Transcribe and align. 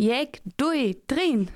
Jek, 0.00 0.40
dui, 0.56 0.96
drin. 1.08 1.50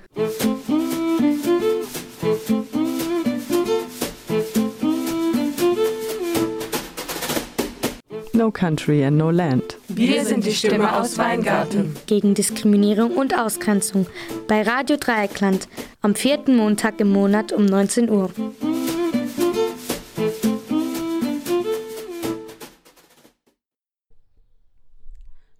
No 8.34 8.50
Country 8.50 9.02
and 9.02 9.16
No 9.16 9.30
Land. 9.30 9.78
Wir 9.88 10.26
sind 10.26 10.44
die 10.44 10.52
Stimme 10.52 10.94
aus 10.94 11.16
Weingarten. 11.16 11.96
Gegen 12.04 12.34
Diskriminierung 12.34 13.16
und 13.16 13.34
Ausgrenzung. 13.34 14.06
Bei 14.46 14.60
Radio 14.60 14.98
Dreieckland. 14.98 15.66
Am 16.02 16.14
vierten 16.14 16.54
Montag 16.54 17.00
im 17.00 17.08
Monat 17.08 17.50
um 17.50 17.64
19 17.64 18.10
Uhr. 18.10 18.30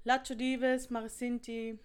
Lacho 0.04 0.34
Dives, 0.34 0.90
Marisinti, 0.90 1.78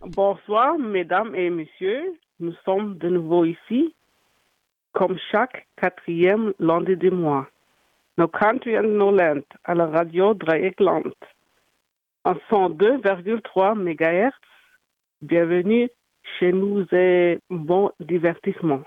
Bonsoir, 0.00 0.78
mesdames 0.78 1.34
et 1.34 1.50
messieurs. 1.50 2.18
Nous 2.38 2.54
sommes 2.64 2.96
de 2.96 3.10
nouveau 3.10 3.44
ici 3.44 3.94
comme 4.92 5.18
chaque 5.30 5.66
quatrième 5.76 6.54
lundi 6.58 6.96
du 6.96 7.10
mois. 7.10 7.46
No 8.16 8.26
Country 8.26 8.78
and 8.78 8.96
No 8.96 9.10
Land 9.10 9.42
à 9.64 9.74
la 9.74 9.86
radio 9.88 10.32
Dreieckland 10.32 11.12
en 12.24 12.32
102,3 12.50 13.74
MHz. 13.76 14.32
Bienvenue 15.20 15.90
chez 16.38 16.52
nous 16.52 16.86
et 16.92 17.38
bon 17.50 17.90
divertissement. 18.00 18.82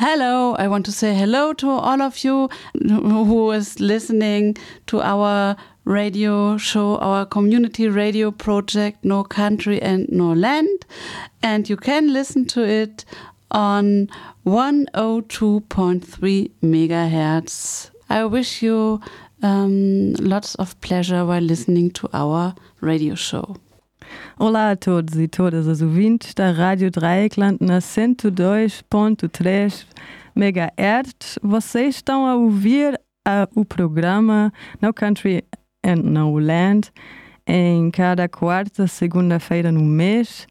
Hello, 0.00 0.54
I 0.54 0.68
want 0.68 0.86
to 0.86 0.92
say 0.92 1.12
hello 1.12 1.52
to 1.54 1.68
all 1.68 2.00
of 2.00 2.22
you 2.22 2.48
who 2.72 3.50
is 3.50 3.80
listening 3.80 4.56
to 4.86 5.00
our 5.00 5.56
radio 5.86 6.56
show, 6.56 6.98
our 6.98 7.26
community 7.26 7.88
radio 7.88 8.30
project, 8.30 9.04
No 9.04 9.24
Country 9.24 9.82
and 9.82 10.08
No 10.08 10.32
Land. 10.32 10.86
And 11.42 11.68
you 11.68 11.76
can 11.76 12.12
listen 12.12 12.44
to 12.44 12.62
it 12.62 13.04
on 13.50 14.08
102.3 14.46 16.50
megahertz. 16.62 17.90
I 18.08 18.24
wish 18.24 18.62
you 18.62 19.00
um, 19.42 20.12
lots 20.12 20.54
of 20.54 20.80
pleasure 20.80 21.24
while 21.24 21.42
listening 21.42 21.90
to 21.90 22.08
our 22.12 22.54
radio 22.80 23.16
show. 23.16 23.56
Olá 24.40 24.70
a 24.70 24.76
todos 24.76 25.18
e 25.18 25.26
todas 25.26 25.66
as 25.66 25.82
ouvintes 25.82 26.32
da 26.32 26.52
Rádio 26.52 26.92
Dreieckland 26.92 27.58
na 27.60 27.80
102.3 27.80 29.84
MHz. 30.36 31.40
Vocês 31.42 31.96
estão 31.96 32.24
a 32.24 32.36
ouvir 32.36 32.96
o 33.56 33.64
programa 33.64 34.52
No 34.80 34.94
Country 34.94 35.42
and 35.84 36.02
No 36.04 36.38
Land 36.38 36.92
em 37.48 37.90
cada 37.90 38.28
quarta 38.28 38.86
segunda-feira 38.86 39.72
no 39.72 39.82
mês 39.82 40.46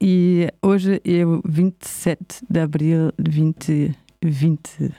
e 0.00 0.48
hoje 0.62 1.02
é 1.04 1.26
o 1.26 1.42
27 1.44 2.42
de 2.48 2.58
abril 2.58 3.12
de 3.18 3.92
2020. 4.22 4.94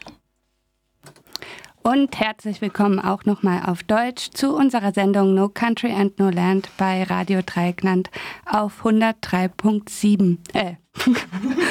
Und 1.88 2.20
herzlich 2.20 2.60
willkommen 2.60 3.00
auch 3.00 3.24
nochmal 3.24 3.62
auf 3.66 3.82
Deutsch 3.82 4.32
zu 4.32 4.54
unserer 4.54 4.92
Sendung 4.92 5.34
No 5.34 5.48
Country 5.48 5.94
and 5.94 6.20
No 6.20 6.30
Land 6.30 6.68
bei 6.76 7.04
Radio 7.04 7.40
Dreieckland 7.46 8.10
auf 8.46 8.84
103.7. 8.84 10.36
Äh, 10.54 10.74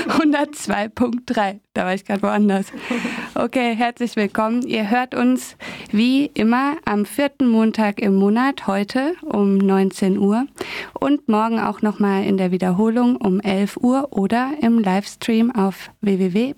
102.3. 0.09 1.61
Da 1.75 1.85
war 1.85 1.93
ich 1.93 2.07
gerade 2.07 2.23
woanders. 2.23 2.73
Okay, 3.35 3.77
herzlich 3.77 4.17
willkommen. 4.17 4.63
Ihr 4.63 4.89
hört 4.89 5.15
uns 5.15 5.59
wie 5.93 6.25
immer 6.33 6.77
am 6.87 7.05
vierten 7.05 7.47
Montag 7.47 8.01
im 8.01 8.15
Monat 8.15 8.67
heute 8.67 9.17
um 9.21 9.59
19 9.59 10.17
Uhr 10.17 10.47
und 10.99 11.29
morgen 11.29 11.61
auch 11.61 11.83
nochmal 11.83 12.25
in 12.25 12.39
der 12.39 12.53
Wiederholung 12.53 13.17
um 13.17 13.39
11 13.39 13.77
Uhr 13.77 14.09
oder 14.13 14.53
im 14.63 14.79
Livestream 14.79 15.55
auf 15.55 15.91
www.rdl.de. 16.01 16.55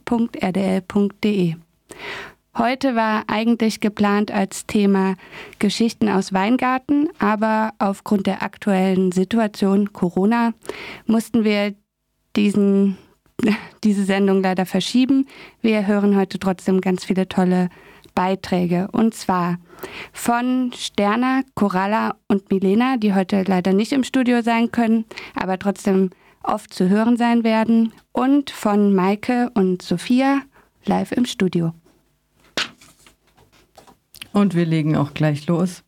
Heute 2.59 2.97
war 2.97 3.23
eigentlich 3.29 3.79
geplant 3.79 4.33
als 4.33 4.67
Thema 4.67 5.15
Geschichten 5.61 6.09
aus 6.09 6.33
Weingarten, 6.33 7.09
aber 7.21 7.73
aufgrund 7.79 8.27
der 8.27 8.43
aktuellen 8.43 9.13
Situation 9.13 9.93
Corona 9.93 10.55
mussten 11.07 11.45
wir 11.45 11.77
diesen, 12.35 12.99
diese 13.85 14.03
Sendung 14.03 14.43
leider 14.43 14.67
verschieben. 14.67 15.29
Wir 15.63 15.87
hören 15.87 16.17
heute 16.17 16.41
trotzdem 16.41 16.81
ganz 16.81 17.05
viele 17.05 17.29
tolle 17.29 17.69
Beiträge 18.17 18.89
und 18.91 19.15
zwar 19.15 19.59
von 20.13 20.73
Sterna, 20.75 21.43
Coralla 21.55 22.17
und 22.27 22.51
Milena, 22.51 22.97
die 22.97 23.15
heute 23.15 23.45
leider 23.47 23.73
nicht 23.73 23.93
im 23.93 24.03
Studio 24.03 24.43
sein 24.43 24.73
können, 24.73 25.05
aber 25.37 25.61
trotzdem 25.61 26.11
oft 26.43 26.75
zu 26.75 26.89
hören 26.89 27.17
sein 27.17 27.45
werden 27.45 27.93
und 28.11 28.51
von 28.51 28.93
Maike 28.97 29.49
und 29.55 29.81
Sophia 29.81 30.41
live 30.87 31.13
im 31.13 31.25
Studio. 31.25 31.73
Und 34.39 34.55
wir 34.55 34.67
legen 34.67 34.95
auch 34.95 35.15
gleich 35.15 35.49
los, 35.49 35.83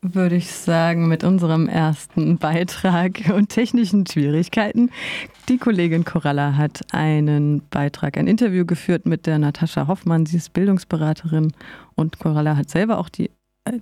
würde 0.00 0.34
ich 0.34 0.50
sagen, 0.50 1.06
mit 1.06 1.22
unserem 1.22 1.68
ersten 1.68 2.38
Beitrag 2.38 3.30
und 3.34 3.50
technischen 3.50 4.06
Schwierigkeiten. 4.06 4.90
Die 5.50 5.58
Kollegin 5.58 6.06
Coralla 6.06 6.56
hat 6.56 6.80
einen 6.94 7.60
Beitrag, 7.68 8.16
ein 8.16 8.26
Interview 8.26 8.64
geführt 8.64 9.04
mit 9.04 9.26
der 9.26 9.38
Natascha 9.38 9.86
Hoffmann. 9.86 10.24
Sie 10.24 10.38
ist 10.38 10.54
Bildungsberaterin 10.54 11.52
und 11.94 12.18
Coralla 12.18 12.56
hat 12.56 12.70
selber 12.70 12.96
auch 12.96 13.10
die, 13.10 13.30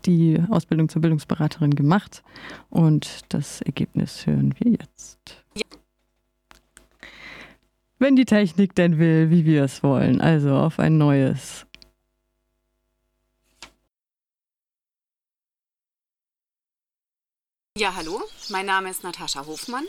die 0.04 0.42
Ausbildung 0.50 0.88
zur 0.88 1.00
Bildungsberaterin 1.00 1.76
gemacht. 1.76 2.24
Und 2.70 3.20
das 3.28 3.62
Ergebnis 3.62 4.26
hören 4.26 4.52
wir 4.58 4.72
jetzt. 4.72 5.44
Ja. 5.54 5.62
Wenn 8.00 8.16
die 8.16 8.24
Technik 8.24 8.74
denn 8.74 8.98
will, 8.98 9.30
wie 9.30 9.44
wir 9.44 9.62
es 9.62 9.84
wollen. 9.84 10.20
Also 10.20 10.56
auf 10.56 10.80
ein 10.80 10.98
neues 10.98 11.67
Ja, 17.78 17.94
hallo, 17.94 18.20
mein 18.48 18.66
Name 18.66 18.90
ist 18.90 19.04
Natascha 19.04 19.46
Hofmann. 19.46 19.86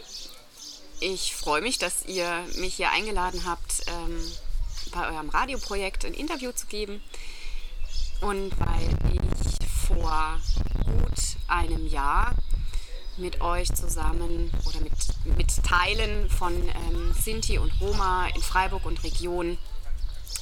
Ich 1.00 1.36
freue 1.36 1.62
mich, 1.62 1.80
dass 1.80 2.06
ihr 2.06 2.46
mich 2.58 2.76
hier 2.76 2.92
eingeladen 2.92 3.46
habt, 3.48 3.82
ähm, 3.88 4.32
bei 4.92 5.08
eurem 5.08 5.30
Radioprojekt 5.30 6.06
ein 6.06 6.14
Interview 6.14 6.52
zu 6.52 6.68
geben. 6.68 7.02
Und 8.22 8.52
weil 8.60 8.96
ich 9.12 9.68
vor 9.88 10.40
gut 10.86 11.20
einem 11.48 11.88
Jahr 11.88 12.36
mit 13.18 13.42
euch 13.42 13.74
zusammen 13.74 14.52
oder 14.68 14.82
mit, 14.82 14.94
mit 15.36 15.64
Teilen 15.64 16.30
von 16.30 16.54
ähm, 16.54 17.16
Sinti 17.20 17.58
und 17.58 17.74
Roma 17.82 18.28
in 18.36 18.44
Freiburg 18.44 18.86
und 18.86 19.04
Region 19.04 19.58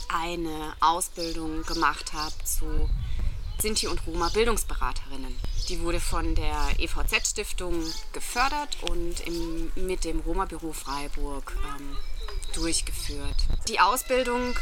eine 0.09 0.73
Ausbildung 0.81 1.63
gemacht 1.63 2.11
habe 2.11 2.35
zu 2.43 2.89
Sinti 3.59 3.87
und 3.87 4.05
Roma 4.05 4.29
Bildungsberaterinnen. 4.29 5.35
Die 5.67 5.81
wurde 5.81 5.99
von 5.99 6.35
der 6.35 6.69
EVZ-Stiftung 6.77 7.73
gefördert 8.13 8.77
und 8.83 9.19
im, 9.21 9.71
mit 9.75 10.03
dem 10.03 10.19
Roma-Büro 10.19 10.73
Freiburg 10.73 11.53
ähm, 11.77 11.97
durchgeführt. 12.53 13.35
Die 13.67 13.79
Ausbildung 13.79 14.55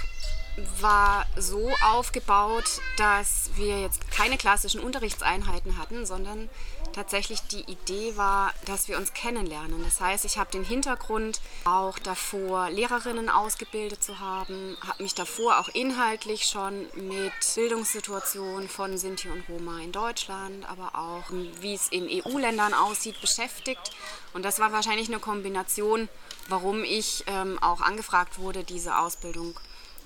war 0.79 1.25
so 1.35 1.71
aufgebaut, 1.83 2.81
dass 2.97 3.49
wir 3.55 3.81
jetzt 3.81 4.09
keine 4.11 4.37
klassischen 4.37 4.79
Unterrichtseinheiten 4.79 5.77
hatten, 5.77 6.05
sondern 6.05 6.49
tatsächlich 6.93 7.41
die 7.41 7.69
Idee 7.69 8.15
war, 8.15 8.53
dass 8.65 8.87
wir 8.87 8.97
uns 8.97 9.13
kennenlernen. 9.13 9.83
Das 9.83 9.99
heißt, 9.99 10.23
ich 10.23 10.37
habe 10.37 10.51
den 10.51 10.63
Hintergrund 10.63 11.41
auch 11.65 11.99
davor, 11.99 12.69
Lehrerinnen 12.69 13.29
ausgebildet 13.29 14.01
zu 14.01 14.19
haben, 14.19 14.77
habe 14.87 15.03
mich 15.03 15.13
davor 15.13 15.59
auch 15.59 15.67
inhaltlich 15.69 16.45
schon 16.45 16.87
mit 16.93 17.33
Bildungssituationen 17.55 18.69
von 18.69 18.97
Sinti 18.97 19.27
und 19.27 19.43
Roma 19.49 19.81
in 19.81 19.91
Deutschland, 19.91 20.67
aber 20.69 20.97
auch 20.97 21.23
wie 21.59 21.73
es 21.73 21.89
in 21.89 22.07
EU-Ländern 22.09 22.73
aussieht, 22.73 23.19
beschäftigt. 23.19 23.91
Und 24.33 24.43
das 24.43 24.59
war 24.59 24.71
wahrscheinlich 24.71 25.09
eine 25.09 25.19
Kombination, 25.19 26.07
warum 26.47 26.83
ich 26.85 27.25
ähm, 27.27 27.61
auch 27.61 27.81
angefragt 27.81 28.39
wurde, 28.39 28.63
diese 28.63 28.97
Ausbildung 28.97 29.59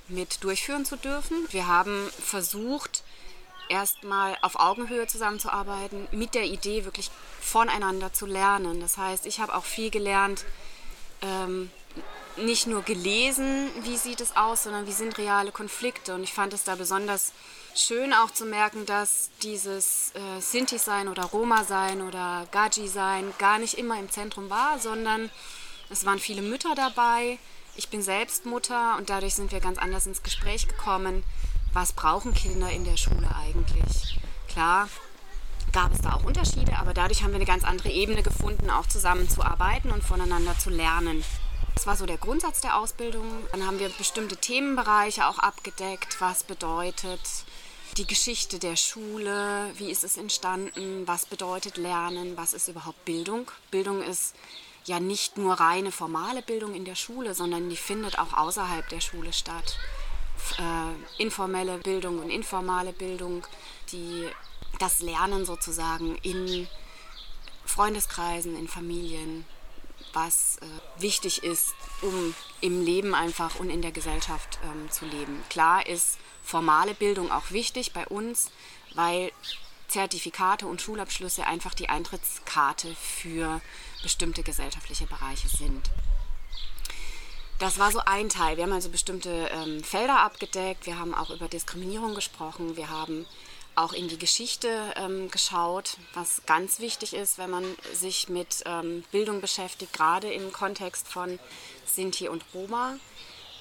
mit 0.09 0.43
durchführen 0.43 0.85
zu 0.85 0.95
dürfen. 0.95 1.37
Wir 1.51 1.67
haben 1.67 2.09
versucht, 2.19 3.03
erstmal 3.69 4.37
auf 4.41 4.59
Augenhöhe 4.59 5.07
zusammenzuarbeiten, 5.07 6.07
mit 6.11 6.35
der 6.35 6.45
Idee 6.45 6.85
wirklich 6.85 7.11
voneinander 7.39 8.11
zu 8.11 8.25
lernen. 8.25 8.81
Das 8.81 8.97
heißt, 8.97 9.25
ich 9.25 9.39
habe 9.39 9.55
auch 9.55 9.65
viel 9.65 9.91
gelernt, 9.91 10.43
ähm, 11.21 11.69
nicht 12.37 12.67
nur 12.67 12.83
gelesen, 12.83 13.69
wie 13.83 13.97
sieht 13.97 14.21
es 14.21 14.35
aus, 14.35 14.63
sondern 14.63 14.87
wie 14.87 14.91
sind 14.91 15.17
reale 15.17 15.51
Konflikte. 15.51 16.15
Und 16.15 16.23
ich 16.23 16.33
fand 16.33 16.53
es 16.53 16.63
da 16.63 16.75
besonders 16.75 17.33
schön 17.75 18.13
auch 18.13 18.31
zu 18.31 18.45
merken, 18.45 18.85
dass 18.85 19.29
dieses 19.43 20.11
äh, 20.15 20.41
Sinti-Sein 20.41 21.07
oder 21.07 21.23
Roma-Sein 21.23 22.01
oder 22.01 22.47
Gaji-Sein 22.51 23.33
gar 23.37 23.59
nicht 23.59 23.77
immer 23.77 23.99
im 23.99 24.09
Zentrum 24.09 24.49
war, 24.49 24.79
sondern 24.79 25.29
es 25.89 26.05
waren 26.05 26.19
viele 26.19 26.41
Mütter 26.41 26.75
dabei. 26.75 27.37
Ich 27.75 27.89
bin 27.89 28.01
selbst 28.01 28.45
Mutter 28.45 28.97
und 28.97 29.09
dadurch 29.09 29.35
sind 29.35 29.51
wir 29.51 29.59
ganz 29.59 29.77
anders 29.77 30.05
ins 30.05 30.23
Gespräch 30.23 30.67
gekommen 30.67 31.23
was 31.73 31.93
brauchen 31.93 32.33
Kinder 32.33 32.71
in 32.71 32.83
der 32.83 32.97
Schule 32.97 33.29
eigentlich? 33.35 34.19
klar 34.59 34.89
gab 35.71 35.93
es 35.93 36.01
da 36.01 36.13
auch 36.13 36.23
Unterschiede, 36.23 36.77
aber 36.77 36.95
dadurch 36.95 37.21
haben 37.21 37.29
wir 37.29 37.35
eine 37.35 37.45
ganz 37.45 37.63
andere 37.63 37.89
Ebene 37.89 38.23
gefunden, 38.23 38.71
auch 38.71 38.87
zusammenzuarbeiten 38.87 39.91
und 39.91 40.03
voneinander 40.03 40.57
zu 40.57 40.71
lernen. 40.71 41.23
Das 41.75 41.85
war 41.85 41.95
so 41.95 42.07
der 42.07 42.17
Grundsatz 42.17 42.59
der 42.59 42.75
Ausbildung. 42.75 43.25
Dann 43.51 43.65
haben 43.65 43.77
wir 43.77 43.89
bestimmte 43.89 44.35
Themenbereiche 44.35 45.27
auch 45.27 45.37
abgedeckt, 45.37 46.19
was 46.19 46.43
bedeutet 46.43 47.21
die 47.97 48.07
Geschichte 48.07 48.57
der 48.57 48.75
Schule, 48.75 49.71
wie 49.75 49.91
ist 49.91 50.03
es 50.03 50.17
entstanden, 50.17 51.03
was 51.05 51.27
bedeutet 51.27 51.77
Lernen, 51.77 52.35
was 52.35 52.53
ist 52.53 52.67
überhaupt 52.67 53.05
Bildung. 53.05 53.49
Bildung 53.69 54.01
ist 54.01 54.35
ja 54.85 54.99
nicht 54.99 55.37
nur 55.37 55.53
reine 55.59 55.91
formale 55.91 56.41
Bildung 56.41 56.73
in 56.73 56.85
der 56.85 56.95
Schule, 56.95 57.33
sondern 57.33 57.69
die 57.69 57.77
findet 57.77 58.17
auch 58.19 58.33
außerhalb 58.33 58.87
der 58.89 59.01
Schule 59.01 59.33
statt. 59.33 59.77
Äh, 60.57 61.21
informelle 61.21 61.77
Bildung 61.77 62.19
und 62.19 62.29
informale 62.29 62.93
Bildung, 62.93 63.45
die 63.91 64.27
das 64.79 64.99
Lernen 64.99 65.45
sozusagen 65.45 66.15
in 66.17 66.67
Freundeskreisen, 67.65 68.57
in 68.57 68.67
Familien, 68.67 69.45
was 70.13 70.57
äh, 70.61 71.01
wichtig 71.01 71.43
ist, 71.43 71.73
um 72.01 72.33
im 72.61 72.83
Leben 72.83 73.13
einfach 73.13 73.59
und 73.59 73.69
in 73.69 73.81
der 73.81 73.91
Gesellschaft 73.91 74.59
ähm, 74.63 74.89
zu 74.89 75.05
leben. 75.05 75.43
Klar 75.49 75.85
ist 75.85 76.17
formale 76.43 76.93
Bildung 76.93 77.31
auch 77.31 77.51
wichtig 77.51 77.93
bei 77.93 78.07
uns, 78.07 78.49
weil 78.95 79.31
Zertifikate 79.87 80.67
und 80.67 80.81
Schulabschlüsse 80.81 81.45
einfach 81.45 81.73
die 81.73 81.89
Eintrittskarte 81.89 82.95
für 82.95 83.61
bestimmte 84.01 84.43
gesellschaftliche 84.43 85.05
Bereiche 85.05 85.47
sind. 85.47 85.89
Das 87.59 87.77
war 87.77 87.91
so 87.91 87.99
ein 88.05 88.29
Teil. 88.29 88.55
Wir 88.55 88.63
haben 88.63 88.71
also 88.71 88.89
bestimmte 88.89 89.49
ähm, 89.51 89.83
Felder 89.83 90.21
abgedeckt. 90.21 90.85
Wir 90.85 90.97
haben 90.97 91.13
auch 91.13 91.29
über 91.29 91.49
Diskriminierung 91.49 92.15
gesprochen. 92.15 92.77
Wir 92.77 92.89
haben 92.89 93.25
auch 93.75 93.93
in 93.93 94.07
die 94.07 94.17
Geschichte 94.17 94.93
ähm, 94.95 95.29
geschaut, 95.29 95.97
was 96.13 96.41
ganz 96.45 96.79
wichtig 96.79 97.13
ist, 97.13 97.37
wenn 97.37 97.49
man 97.49 97.63
sich 97.93 98.29
mit 98.29 98.63
ähm, 98.65 99.03
Bildung 99.11 99.41
beschäftigt, 99.41 99.93
gerade 99.93 100.31
im 100.31 100.51
Kontext 100.51 101.07
von 101.07 101.39
Sinti 101.85 102.27
und 102.27 102.43
Roma, 102.53 102.97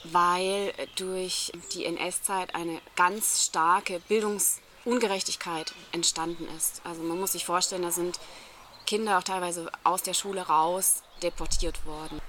weil 0.04 0.72
durch 0.96 1.52
die 1.72 1.84
NS-Zeit 1.84 2.54
eine 2.54 2.80
ganz 2.96 3.46
starke 3.46 4.00
Bildungsungerechtigkeit 4.08 5.72
entstanden 5.92 6.46
ist. 6.56 6.82
Also 6.84 7.02
man 7.02 7.18
muss 7.18 7.32
sich 7.32 7.44
vorstellen, 7.44 7.82
da 7.82 7.90
sind 7.90 8.18
Kinder 8.88 9.18
auch 9.18 9.22
teilweise 9.22 9.70
aus 9.84 10.02
der 10.02 10.14
Schule 10.14 10.40
raus 10.40 11.02
deportiert 11.22 11.84
worden. 11.84 12.22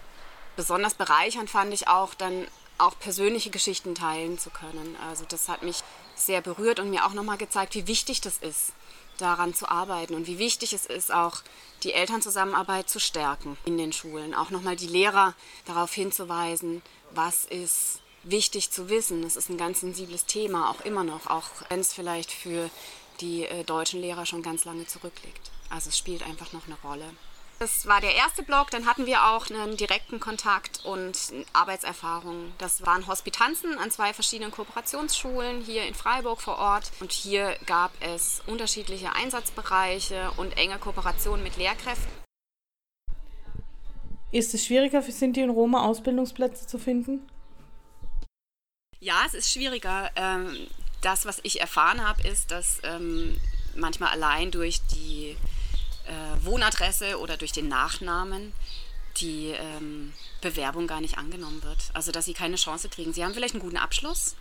Besonders 0.57 0.93
bereichernd 0.93 1.49
fand 1.49 1.73
ich 1.73 1.87
auch 1.87 2.13
dann 2.13 2.45
auch 2.77 2.99
persönliche 2.99 3.49
Geschichten 3.49 3.95
teilen 3.95 4.37
zu 4.37 4.49
können. 4.49 4.97
Also 5.07 5.23
das 5.25 5.47
hat 5.47 5.63
mich 5.63 5.83
sehr 6.15 6.41
berührt 6.41 6.81
und 6.81 6.89
mir 6.89 7.05
auch 7.05 7.13
nochmal 7.13 7.37
gezeigt, 7.37 7.75
wie 7.75 7.87
wichtig 7.87 8.19
das 8.19 8.39
ist, 8.39 8.73
daran 9.17 9.53
zu 9.53 9.69
arbeiten 9.69 10.15
und 10.15 10.27
wie 10.27 10.37
wichtig 10.37 10.73
es 10.73 10.85
ist, 10.85 11.13
auch 11.13 11.43
die 11.83 11.93
Elternzusammenarbeit 11.93 12.89
zu 12.89 12.99
stärken 12.99 13.55
in 13.63 13.77
den 13.77 13.93
Schulen. 13.93 14.35
Auch 14.35 14.49
nochmal 14.49 14.75
die 14.75 14.87
Lehrer 14.87 15.35
darauf 15.63 15.93
hinzuweisen, 15.93 16.81
was 17.11 17.45
ist 17.45 18.01
wichtig 18.23 18.69
zu 18.69 18.89
wissen. 18.89 19.21
Das 19.21 19.37
ist 19.37 19.47
ein 19.47 19.57
ganz 19.57 19.79
sensibles 19.79 20.25
Thema, 20.25 20.69
auch 20.69 20.81
immer 20.81 21.05
noch, 21.05 21.27
auch 21.27 21.47
wenn 21.69 21.79
es 21.79 21.93
vielleicht 21.93 22.33
für 22.33 22.69
die 23.21 23.45
äh, 23.45 23.63
deutschen 23.63 24.01
Lehrer 24.01 24.25
schon 24.25 24.43
ganz 24.43 24.65
lange 24.65 24.85
zurückliegt. 24.87 25.51
Also 25.69 25.89
es 25.89 25.97
spielt 25.97 26.23
einfach 26.23 26.51
noch 26.53 26.65
eine 26.65 26.77
Rolle. 26.83 27.05
Das 27.59 27.87
war 27.87 27.99
der 27.99 28.15
erste 28.15 28.41
Blog. 28.41 28.71
Dann 28.71 28.85
hatten 28.85 29.05
wir 29.05 29.27
auch 29.27 29.49
einen 29.49 29.75
direkten 29.75 30.21
Kontakt 30.21 30.85
und 30.85 31.17
Arbeitserfahrung. 31.51 32.53
Das 32.57 32.85
waren 32.85 33.05
Hospitanzen 33.05 33.77
an 33.77 33.91
zwei 33.91 34.13
verschiedenen 34.13 34.51
Kooperationsschulen 34.51 35.61
hier 35.61 35.85
in 35.85 35.93
Freiburg 35.93 36.41
vor 36.41 36.57
Ort. 36.57 36.91
Und 37.01 37.11
hier 37.11 37.57
gab 37.65 37.91
es 37.99 38.41
unterschiedliche 38.47 39.13
Einsatzbereiche 39.13 40.31
und 40.37 40.57
enge 40.57 40.79
Kooperation 40.79 41.43
mit 41.43 41.57
Lehrkräften. 41.57 42.09
Ist 44.31 44.53
es 44.53 44.65
schwieriger 44.65 45.01
für 45.01 45.11
Sinti 45.11 45.43
und 45.43 45.49
Roma 45.49 45.83
Ausbildungsplätze 45.83 46.65
zu 46.65 46.77
finden? 46.77 47.27
Ja, 48.99 49.23
es 49.25 49.33
ist 49.33 49.51
schwieriger. 49.51 50.11
Ähm, 50.15 50.67
das, 51.01 51.25
was 51.25 51.39
ich 51.43 51.59
erfahren 51.59 52.07
habe, 52.07 52.25
ist, 52.27 52.51
dass 52.51 52.79
ähm, 52.83 53.39
manchmal 53.75 54.11
allein 54.11 54.51
durch 54.51 54.81
die 54.93 55.35
äh, 56.09 56.45
Wohnadresse 56.45 57.19
oder 57.19 57.37
durch 57.37 57.51
den 57.51 57.67
Nachnamen 57.67 58.53
die 59.17 59.47
ähm, 59.49 60.13
Bewerbung 60.41 60.87
gar 60.87 61.01
nicht 61.01 61.17
angenommen 61.17 61.63
wird. 61.63 61.77
Also 61.93 62.11
dass 62.11 62.25
sie 62.25 62.33
keine 62.33 62.55
Chance 62.55 62.89
kriegen. 62.89 63.13
Sie 63.13 63.23
haben 63.23 63.33
vielleicht 63.33 63.55
einen 63.55 63.63
guten 63.63 63.77
Abschluss, 63.77 64.35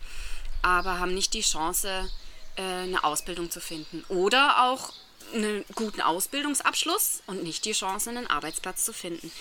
aber 0.61 0.99
haben 0.99 1.13
nicht 1.13 1.33
die 1.33 1.41
Chance, 1.41 2.09
äh, 2.55 2.61
eine 2.61 3.03
Ausbildung 3.03 3.51
zu 3.51 3.59
finden. 3.59 4.03
Oder 4.09 4.69
auch 4.69 4.93
einen 5.33 5.63
guten 5.75 6.01
Ausbildungsabschluss 6.01 7.21
und 7.27 7.43
nicht 7.43 7.65
die 7.65 7.73
Chance, 7.73 8.09
einen 8.09 8.27
Arbeitsplatz 8.27 8.85
zu 8.85 8.93
finden. 8.93 9.31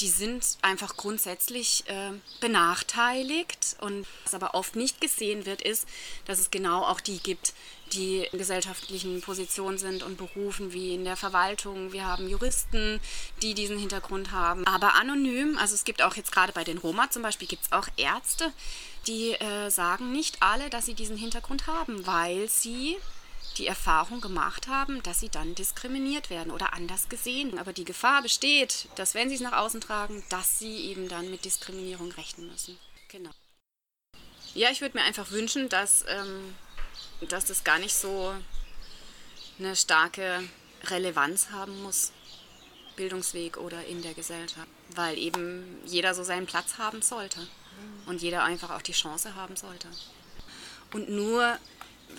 Die 0.00 0.08
sind 0.08 0.44
einfach 0.62 0.96
grundsätzlich 0.96 1.84
äh, 1.86 2.12
benachteiligt. 2.40 3.76
Und 3.80 4.06
was 4.24 4.34
aber 4.34 4.54
oft 4.54 4.74
nicht 4.74 5.00
gesehen 5.00 5.46
wird, 5.46 5.62
ist, 5.62 5.86
dass 6.24 6.38
es 6.38 6.50
genau 6.50 6.82
auch 6.84 7.00
die 7.00 7.18
gibt, 7.18 7.54
die 7.92 8.28
in 8.30 8.38
gesellschaftlichen 8.38 9.20
Positionen 9.20 9.78
sind 9.78 10.02
und 10.02 10.16
Berufen 10.16 10.72
wie 10.72 10.94
in 10.94 11.04
der 11.04 11.16
Verwaltung. 11.16 11.92
Wir 11.92 12.06
haben 12.06 12.28
Juristen, 12.28 13.00
die 13.42 13.54
diesen 13.54 13.78
Hintergrund 13.78 14.30
haben, 14.30 14.66
aber 14.66 14.94
anonym. 14.94 15.58
Also 15.58 15.74
es 15.74 15.84
gibt 15.84 16.02
auch 16.02 16.16
jetzt 16.16 16.32
gerade 16.32 16.52
bei 16.52 16.64
den 16.64 16.78
Roma 16.78 17.10
zum 17.10 17.22
Beispiel 17.22 17.48
gibt 17.48 17.64
es 17.64 17.72
auch 17.72 17.88
Ärzte, 17.96 18.52
die 19.06 19.32
äh, 19.32 19.70
sagen 19.70 20.12
nicht 20.12 20.42
alle, 20.42 20.70
dass 20.70 20.86
sie 20.86 20.94
diesen 20.94 21.16
Hintergrund 21.16 21.66
haben, 21.66 22.06
weil 22.06 22.48
sie 22.48 22.96
die 23.58 23.66
Erfahrung 23.66 24.20
gemacht 24.20 24.68
haben, 24.68 25.02
dass 25.02 25.20
sie 25.20 25.28
dann 25.28 25.54
diskriminiert 25.54 26.30
werden 26.30 26.50
oder 26.50 26.72
anders 26.72 27.08
gesehen. 27.08 27.58
Aber 27.58 27.72
die 27.72 27.84
Gefahr 27.84 28.22
besteht, 28.22 28.88
dass 28.96 29.14
wenn 29.14 29.28
sie 29.28 29.34
es 29.34 29.40
nach 29.40 29.52
außen 29.52 29.80
tragen, 29.80 30.22
dass 30.30 30.58
sie 30.58 30.86
eben 30.86 31.08
dann 31.08 31.30
mit 31.30 31.44
Diskriminierung 31.44 32.10
rechnen 32.12 32.48
müssen. 32.50 32.78
Genau. 33.08 33.30
Ja, 34.54 34.70
ich 34.70 34.80
würde 34.80 34.98
mir 34.98 35.04
einfach 35.04 35.30
wünschen, 35.30 35.68
dass 35.68 36.04
ähm, 36.08 36.54
dass 37.28 37.46
das 37.46 37.64
gar 37.64 37.78
nicht 37.78 37.94
so 37.94 38.34
eine 39.58 39.76
starke 39.76 40.42
Relevanz 40.84 41.50
haben 41.50 41.82
muss, 41.82 42.12
Bildungsweg 42.96 43.56
oder 43.56 43.84
in 43.86 44.02
der 44.02 44.14
Gesellschaft, 44.14 44.68
weil 44.94 45.16
eben 45.18 45.80
jeder 45.84 46.14
so 46.14 46.22
seinen 46.22 46.46
Platz 46.46 46.78
haben 46.78 47.02
sollte 47.02 47.46
und 48.06 48.22
jeder 48.22 48.44
einfach 48.44 48.70
auch 48.70 48.82
die 48.82 48.92
Chance 48.92 49.34
haben 49.34 49.56
sollte. 49.56 49.88
Und 50.92 51.08
nur 51.08 51.58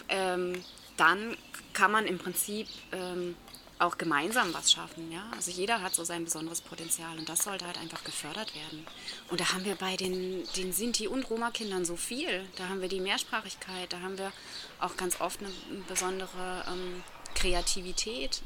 ähm, 0.10 0.64
dann 0.98 1.38
kann 1.74 1.92
man 1.92 2.06
im 2.06 2.18
Prinzip 2.18 2.68
ähm, 2.92 3.36
auch 3.80 3.98
gemeinsam 3.98 4.54
was 4.54 4.72
schaffen. 4.72 5.12
Ja? 5.12 5.24
Also 5.36 5.52
jeder 5.52 5.82
hat 5.82 5.94
so 5.96 6.04
sein 6.04 6.26
besonderes 6.26 6.62
Potenzial 6.62 7.18
und 7.18 7.28
das 7.30 7.44
sollte 7.44 7.66
halt 7.66 7.78
einfach 7.78 8.04
gefördert 8.04 8.54
werden. 8.56 8.86
Und 9.30 9.40
da 9.40 9.54
haben 9.54 9.66
wir 9.66 9.76
bei 9.76 9.96
den, 9.96 10.44
den 10.56 10.74
Sinti- 10.74 11.08
und 11.08 11.30
Roma-Kindern 11.30 11.86
so 11.86 11.96
viel. 11.96 12.46
Da 12.56 12.70
haben 12.70 12.82
wir 12.82 12.90
die 12.90 13.00
Mehrsprachigkeit, 13.00 13.92
da 13.92 14.00
haben 14.02 14.18
wir 14.18 14.32
auch 14.80 14.96
ganz 14.96 15.20
oft 15.20 15.40
eine 15.40 15.52
besondere 15.88 16.66
ähm, 16.68 17.04
Kreativität. 17.36 18.42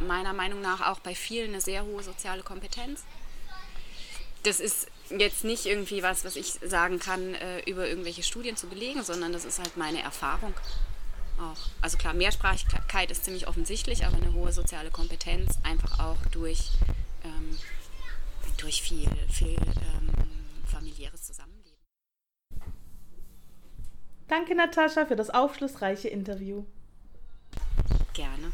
Meiner 0.00 0.32
Meinung 0.32 0.60
nach 0.60 0.80
auch 0.86 1.00
bei 1.00 1.14
vielen 1.14 1.50
eine 1.50 1.60
sehr 1.60 1.84
hohe 1.84 2.02
soziale 2.02 2.42
Kompetenz. 2.42 3.04
Das 4.44 4.60
ist 4.60 4.86
jetzt 5.10 5.44
nicht 5.44 5.66
irgendwie 5.66 6.02
was, 6.02 6.24
was 6.24 6.36
ich 6.36 6.52
sagen 6.64 6.98
kann, 6.98 7.34
äh, 7.34 7.60
über 7.68 7.88
irgendwelche 7.88 8.22
Studien 8.22 8.56
zu 8.56 8.68
belegen, 8.68 9.02
sondern 9.02 9.32
das 9.32 9.44
ist 9.44 9.58
halt 9.58 9.76
meine 9.76 10.00
Erfahrung 10.02 10.54
auch. 11.40 11.58
Also 11.80 11.96
klar, 11.98 12.14
Mehrsprachigkeit 12.14 13.10
ist 13.10 13.24
ziemlich 13.24 13.48
offensichtlich, 13.48 14.04
aber 14.04 14.16
eine 14.16 14.32
hohe 14.32 14.52
soziale 14.52 14.90
Kompetenz 14.90 15.58
einfach 15.62 15.98
auch 15.98 16.18
durch, 16.30 16.70
ähm, 17.24 17.58
durch 18.56 18.82
viel, 18.82 19.10
viel 19.30 19.56
ähm, 19.56 20.10
familiäres 20.66 21.22
Zusammenleben. 21.22 21.58
Danke, 24.28 24.54
Natascha, 24.54 25.06
für 25.06 25.16
das 25.16 25.30
aufschlussreiche 25.30 26.08
Interview. 26.08 26.64
Gerne. 28.12 28.52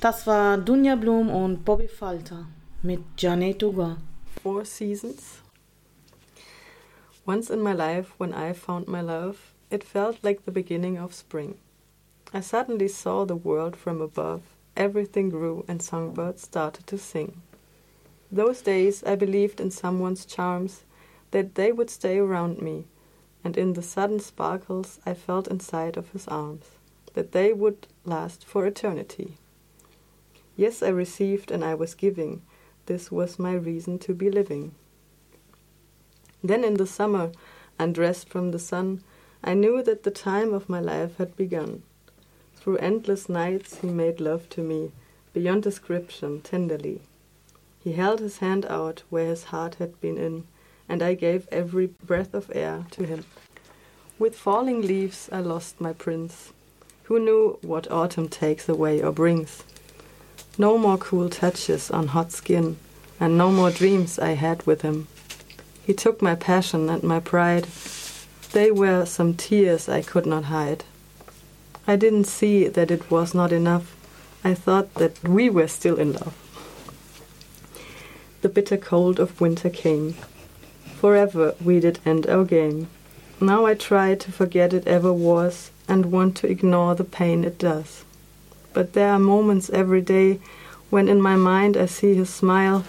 Das 0.00 0.26
war 0.26 0.56
Dunja 0.56 0.96
Blum 0.96 1.28
und 1.28 1.64
Bobby 1.64 1.88
Falter 1.88 2.46
mit 2.82 3.02
Janet 3.18 3.60
Duga. 3.60 3.96
Four 4.42 4.64
Seasons 4.64 5.42
Once 7.34 7.48
in 7.48 7.62
my 7.62 7.72
life, 7.72 8.12
when 8.18 8.34
I 8.34 8.52
found 8.52 8.88
my 8.88 9.00
love, 9.00 9.54
it 9.70 9.84
felt 9.84 10.18
like 10.24 10.44
the 10.44 10.50
beginning 10.60 10.98
of 10.98 11.14
spring. 11.14 11.58
I 12.34 12.40
suddenly 12.40 12.88
saw 12.88 13.24
the 13.24 13.36
world 13.36 13.76
from 13.76 14.00
above, 14.00 14.42
everything 14.76 15.28
grew, 15.28 15.64
and 15.68 15.80
songbirds 15.80 16.42
started 16.42 16.88
to 16.88 16.98
sing. 16.98 17.40
Those 18.32 18.62
days 18.62 19.04
I 19.04 19.14
believed 19.14 19.60
in 19.60 19.70
someone's 19.70 20.26
charms, 20.26 20.82
that 21.30 21.54
they 21.54 21.70
would 21.70 21.88
stay 21.88 22.18
around 22.18 22.60
me, 22.60 22.86
and 23.44 23.56
in 23.56 23.74
the 23.74 23.82
sudden 23.82 24.18
sparkles 24.18 24.98
I 25.06 25.14
felt 25.14 25.46
inside 25.46 25.96
of 25.96 26.10
his 26.10 26.26
arms, 26.26 26.64
that 27.14 27.30
they 27.30 27.52
would 27.52 27.86
last 28.04 28.44
for 28.44 28.66
eternity. 28.66 29.36
Yes, 30.56 30.82
I 30.82 30.88
received 30.88 31.52
and 31.52 31.64
I 31.64 31.76
was 31.76 31.94
giving, 31.94 32.42
this 32.86 33.12
was 33.12 33.38
my 33.38 33.52
reason 33.52 34.00
to 34.00 34.14
be 34.14 34.32
living. 34.32 34.74
Then 36.42 36.64
in 36.64 36.74
the 36.74 36.86
summer, 36.86 37.32
undressed 37.78 38.28
from 38.28 38.50
the 38.50 38.58
sun, 38.58 39.02
I 39.42 39.54
knew 39.54 39.82
that 39.82 40.02
the 40.02 40.10
time 40.10 40.52
of 40.52 40.68
my 40.68 40.80
life 40.80 41.16
had 41.16 41.36
begun. 41.36 41.82
Through 42.56 42.76
endless 42.78 43.28
nights 43.28 43.78
he 43.80 43.88
made 43.88 44.20
love 44.20 44.48
to 44.50 44.60
me, 44.60 44.92
beyond 45.32 45.62
description, 45.62 46.40
tenderly. 46.42 47.00
He 47.82 47.92
held 47.92 48.20
his 48.20 48.38
hand 48.38 48.66
out 48.66 49.02
where 49.08 49.26
his 49.26 49.44
heart 49.44 49.76
had 49.76 49.98
been 50.00 50.18
in, 50.18 50.44
and 50.88 51.02
I 51.02 51.14
gave 51.14 51.48
every 51.50 51.86
breath 51.86 52.34
of 52.34 52.52
air 52.54 52.84
to 52.90 53.04
him. 53.04 53.24
With 54.18 54.36
falling 54.36 54.82
leaves 54.82 55.30
I 55.32 55.40
lost 55.40 55.80
my 55.80 55.94
prince. 55.94 56.52
Who 57.04 57.18
knew 57.18 57.58
what 57.62 57.90
autumn 57.90 58.28
takes 58.28 58.68
away 58.68 59.02
or 59.02 59.12
brings? 59.12 59.64
No 60.58 60.76
more 60.76 60.98
cool 60.98 61.30
touches 61.30 61.90
on 61.90 62.08
hot 62.08 62.32
skin, 62.32 62.76
and 63.18 63.38
no 63.38 63.50
more 63.50 63.70
dreams 63.70 64.18
I 64.18 64.32
had 64.32 64.66
with 64.66 64.82
him. 64.82 65.06
He 65.90 65.96
took 65.96 66.22
my 66.22 66.36
passion 66.36 66.88
and 66.88 67.02
my 67.02 67.18
pride. 67.18 67.66
They 68.52 68.70
were 68.70 69.04
some 69.04 69.34
tears 69.34 69.88
I 69.88 70.02
could 70.02 70.24
not 70.24 70.44
hide. 70.44 70.84
I 71.84 71.96
didn't 71.96 72.28
see 72.28 72.68
that 72.68 72.92
it 72.92 73.10
was 73.10 73.34
not 73.34 73.50
enough. 73.50 73.96
I 74.44 74.54
thought 74.54 74.94
that 74.94 75.20
we 75.24 75.50
were 75.50 75.66
still 75.66 75.98
in 75.98 76.12
love. 76.12 76.36
The 78.42 78.48
bitter 78.48 78.76
cold 78.76 79.18
of 79.18 79.40
winter 79.40 79.68
came. 79.68 80.14
Forever 81.00 81.56
we 81.60 81.80
did 81.80 81.98
end 82.06 82.28
our 82.28 82.44
game. 82.44 82.86
Now 83.40 83.66
I 83.66 83.74
try 83.74 84.14
to 84.14 84.30
forget 84.30 84.72
it 84.72 84.86
ever 84.86 85.12
was 85.12 85.72
and 85.88 86.12
want 86.12 86.36
to 86.36 86.46
ignore 86.48 86.94
the 86.94 87.02
pain 87.02 87.42
it 87.42 87.58
does. 87.58 88.04
But 88.72 88.92
there 88.92 89.10
are 89.10 89.18
moments 89.18 89.70
every 89.70 90.02
day 90.02 90.38
when 90.88 91.08
in 91.08 91.20
my 91.20 91.34
mind 91.34 91.76
I 91.76 91.86
see 91.86 92.14
his 92.14 92.30
smile. 92.30 92.84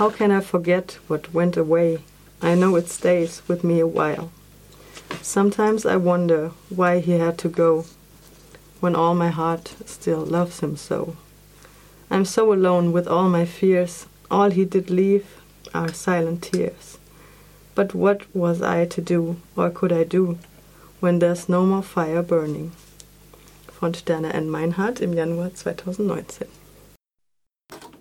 How 0.00 0.08
can 0.08 0.30
I 0.30 0.40
forget 0.40 0.98
what 1.06 1.34
went 1.34 1.58
away? 1.58 1.98
I 2.42 2.54
know 2.54 2.76
it 2.76 2.88
stays 2.88 3.42
with 3.48 3.64
me 3.64 3.80
a 3.80 3.86
while. 3.86 4.30
Sometimes 5.22 5.86
I 5.86 5.96
wonder 5.96 6.50
why 6.68 7.00
he 7.00 7.12
had 7.12 7.38
to 7.38 7.48
go 7.48 7.86
when 8.80 8.94
all 8.94 9.14
my 9.14 9.30
heart 9.30 9.74
still 9.86 10.20
loves 10.24 10.60
him 10.60 10.76
so. 10.76 11.16
I'm 12.10 12.24
so 12.24 12.52
alone 12.52 12.92
with 12.92 13.08
all 13.08 13.28
my 13.28 13.44
fears. 13.46 14.06
All 14.30 14.50
he 14.50 14.64
did 14.64 14.90
leave 14.90 15.26
are 15.74 15.92
silent 15.92 16.42
tears. 16.42 16.98
But 17.74 17.94
what 17.94 18.22
was 18.34 18.62
I 18.62 18.84
to 18.86 19.00
do, 19.00 19.36
or 19.56 19.70
could 19.70 19.92
I 19.92 20.04
do, 20.04 20.38
when 21.00 21.18
there's 21.18 21.48
no 21.48 21.64
more 21.66 21.82
fire 21.82 22.22
burning? 22.22 22.72
Von 23.80 23.94
Sterne 23.94 24.26
and 24.26 24.50
Meinhardt 24.50 25.00
im 25.00 25.14
Januar 25.14 25.50
2019. 25.50 26.48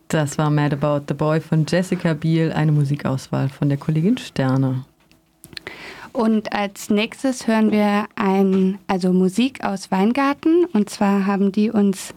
Das 0.07 0.37
war 0.37 0.49
Mad 0.49 0.75
About 0.75 1.05
the 1.07 1.13
Boy 1.13 1.41
von 1.41 1.65
Jessica 1.67 2.13
Biel, 2.13 2.51
eine 2.53 2.71
Musikauswahl 2.71 3.49
von 3.49 3.69
der 3.69 3.77
Kollegin 3.77 4.17
Sterne. 4.17 4.85
Und 6.13 6.53
als 6.53 6.89
nächstes 6.89 7.47
hören 7.47 7.71
wir 7.71 8.05
ein, 8.15 8.77
also 8.87 9.11
Musik 9.11 9.63
aus 9.65 9.91
Weingarten. 9.91 10.65
Und 10.71 10.89
zwar 10.89 11.25
haben 11.25 11.51
die 11.51 11.71
uns 11.71 12.13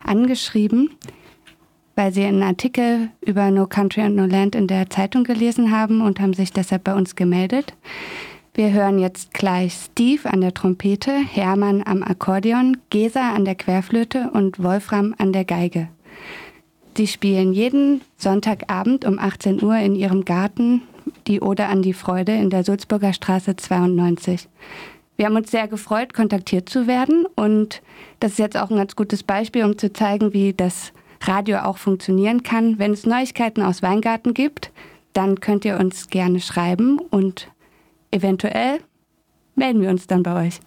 angeschrieben, 0.00 0.90
weil 1.94 2.12
sie 2.12 2.24
einen 2.24 2.42
Artikel 2.42 3.10
über 3.20 3.50
No 3.50 3.66
Country 3.66 4.02
and 4.02 4.16
No 4.16 4.24
Land 4.24 4.54
in 4.54 4.66
der 4.66 4.90
Zeitung 4.90 5.22
gelesen 5.22 5.70
haben 5.70 6.00
und 6.00 6.18
haben 6.18 6.34
sich 6.34 6.52
deshalb 6.52 6.84
bei 6.84 6.94
uns 6.94 7.14
gemeldet. 7.14 7.74
Wir 8.54 8.72
hören 8.72 8.98
jetzt 8.98 9.34
gleich 9.34 9.74
Steve 9.74 10.28
an 10.28 10.40
der 10.40 10.54
Trompete, 10.54 11.12
Hermann 11.12 11.82
am 11.86 12.02
Akkordeon, 12.02 12.78
Gesa 12.88 13.34
an 13.34 13.44
der 13.44 13.54
Querflöte 13.54 14.30
und 14.32 14.62
Wolfram 14.62 15.14
an 15.18 15.32
der 15.32 15.44
Geige. 15.44 15.88
Sie 16.96 17.06
spielen 17.06 17.52
jeden 17.52 18.00
Sonntagabend 18.16 19.04
um 19.04 19.18
18 19.18 19.62
Uhr 19.62 19.76
in 19.76 19.94
ihrem 19.94 20.24
Garten 20.24 20.80
die 21.26 21.42
Ode 21.42 21.66
an 21.66 21.82
die 21.82 21.92
Freude 21.92 22.32
in 22.32 22.48
der 22.48 22.64
Sulzburger 22.64 23.12
Straße 23.12 23.54
92. 23.54 24.48
Wir 25.16 25.26
haben 25.26 25.36
uns 25.36 25.50
sehr 25.50 25.68
gefreut, 25.68 26.14
kontaktiert 26.14 26.70
zu 26.70 26.86
werden 26.86 27.26
und 27.34 27.82
das 28.20 28.32
ist 28.32 28.38
jetzt 28.38 28.56
auch 28.56 28.70
ein 28.70 28.78
ganz 28.78 28.96
gutes 28.96 29.22
Beispiel, 29.22 29.64
um 29.64 29.76
zu 29.76 29.92
zeigen, 29.92 30.32
wie 30.32 30.54
das 30.54 30.92
Radio 31.22 31.58
auch 31.58 31.76
funktionieren 31.76 32.42
kann. 32.42 32.78
Wenn 32.78 32.92
es 32.92 33.04
Neuigkeiten 33.04 33.60
aus 33.60 33.82
Weingarten 33.82 34.32
gibt, 34.32 34.72
dann 35.12 35.40
könnt 35.40 35.66
ihr 35.66 35.78
uns 35.78 36.08
gerne 36.08 36.40
schreiben 36.40 36.98
und 36.98 37.48
eventuell 38.10 38.78
melden 39.54 39.82
wir 39.82 39.90
uns 39.90 40.06
dann 40.06 40.22
bei 40.22 40.46
euch. 40.46 40.60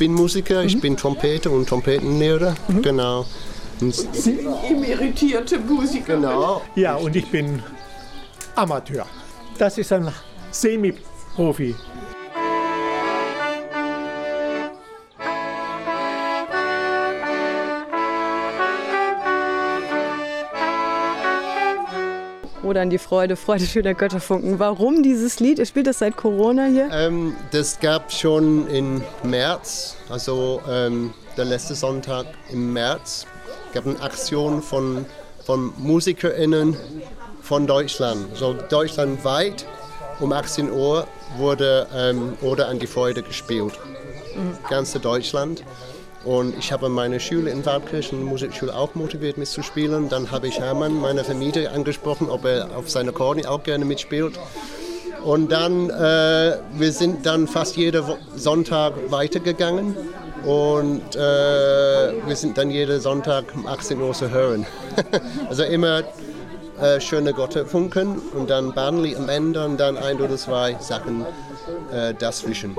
Bin 0.00 0.14
Musiker, 0.14 0.64
ich 0.64 0.76
mhm. 0.76 0.80
bin 0.80 0.96
Trompeter 0.96 1.50
und 1.50 1.68
Trompetenlehrer. 1.68 2.54
Mhm. 2.68 2.82
Genau. 2.82 3.26
Und 3.82 3.94
Sie 3.94 4.40
emeritierte 4.68 5.58
Musiker. 5.58 6.16
Genau. 6.16 6.62
Ja, 6.74 6.96
und 6.96 7.14
ich 7.14 7.30
bin 7.30 7.62
Amateur. 8.56 9.06
Das 9.58 9.76
ist 9.76 9.92
ein 9.92 10.10
Semi-Profi. 10.50 11.74
Oder 22.70 22.82
an 22.82 22.90
die 22.90 22.98
Freude, 22.98 23.34
Freude 23.34 23.66
schöner 23.66 23.94
Götterfunken. 23.94 24.60
Warum 24.60 25.02
dieses 25.02 25.40
Lied? 25.40 25.58
Ihr 25.58 25.66
spielt 25.66 25.88
das 25.88 25.98
seit 25.98 26.16
Corona 26.16 26.66
hier? 26.66 26.88
Ähm, 26.92 27.34
das 27.50 27.80
gab 27.80 28.12
schon 28.12 28.68
im 28.68 29.02
März, 29.24 29.96
also 30.08 30.62
ähm, 30.70 31.12
der 31.36 31.46
letzte 31.46 31.74
Sonntag 31.74 32.26
im 32.50 32.72
März, 32.72 33.26
gab 33.74 33.86
eine 33.86 34.00
Aktion 34.00 34.62
von, 34.62 35.04
von 35.44 35.72
MusikerInnen 35.78 36.76
von 37.42 37.66
Deutschland. 37.66 38.36
So 38.36 38.54
deutschlandweit 38.54 39.66
um 40.20 40.32
18 40.32 40.70
Uhr 40.70 41.08
wurde 41.38 41.88
ähm, 41.92 42.34
Oder 42.40 42.68
an 42.68 42.78
die 42.78 42.86
Freude 42.86 43.22
gespielt. 43.22 43.72
Mhm. 44.36 44.58
Ganze 44.68 45.00
Deutschland. 45.00 45.64
Und 46.24 46.56
ich 46.58 46.70
habe 46.70 46.88
meine 46.88 47.18
Schule 47.18 47.50
in 47.50 47.64
Waldkirchen, 47.64 48.22
Musikschule, 48.22 48.74
auch 48.74 48.94
motiviert 48.94 49.38
mitzuspielen. 49.38 50.08
Dann 50.10 50.30
habe 50.30 50.48
ich 50.48 50.60
Hermann, 50.60 51.00
meine 51.00 51.24
Vermieter, 51.24 51.72
angesprochen, 51.72 52.28
ob 52.28 52.44
er 52.44 52.76
auf 52.76 52.90
seiner 52.90 53.12
Korni 53.12 53.46
auch 53.46 53.62
gerne 53.62 53.84
mitspielt. 53.84 54.38
Und 55.24 55.50
dann, 55.52 55.90
äh, 55.90 56.58
wir 56.74 56.92
sind 56.92 57.26
dann 57.26 57.46
fast 57.46 57.76
jeden 57.76 58.04
Sonntag 58.36 58.94
weitergegangen 59.10 59.94
und 60.44 61.14
äh, 61.14 61.18
wir 61.18 62.36
sind 62.36 62.56
dann 62.56 62.70
jeden 62.70 63.00
Sonntag 63.00 63.44
um 63.54 63.66
18 63.66 64.00
Uhr 64.00 64.14
zu 64.14 64.30
hören. 64.30 64.66
also 65.48 65.62
immer 65.64 66.04
äh, 66.80 67.00
schöne 67.00 67.34
Gottefunken 67.34 68.18
und 68.34 68.48
dann 68.48 68.72
Bahnlied 68.72 69.16
am 69.18 69.28
Ende 69.28 69.64
und 69.64 69.78
dann 69.78 69.98
ein 69.98 70.18
oder 70.20 70.36
zwei 70.36 70.76
Sachen 70.80 71.26
äh, 71.92 72.14
dazwischen. 72.14 72.74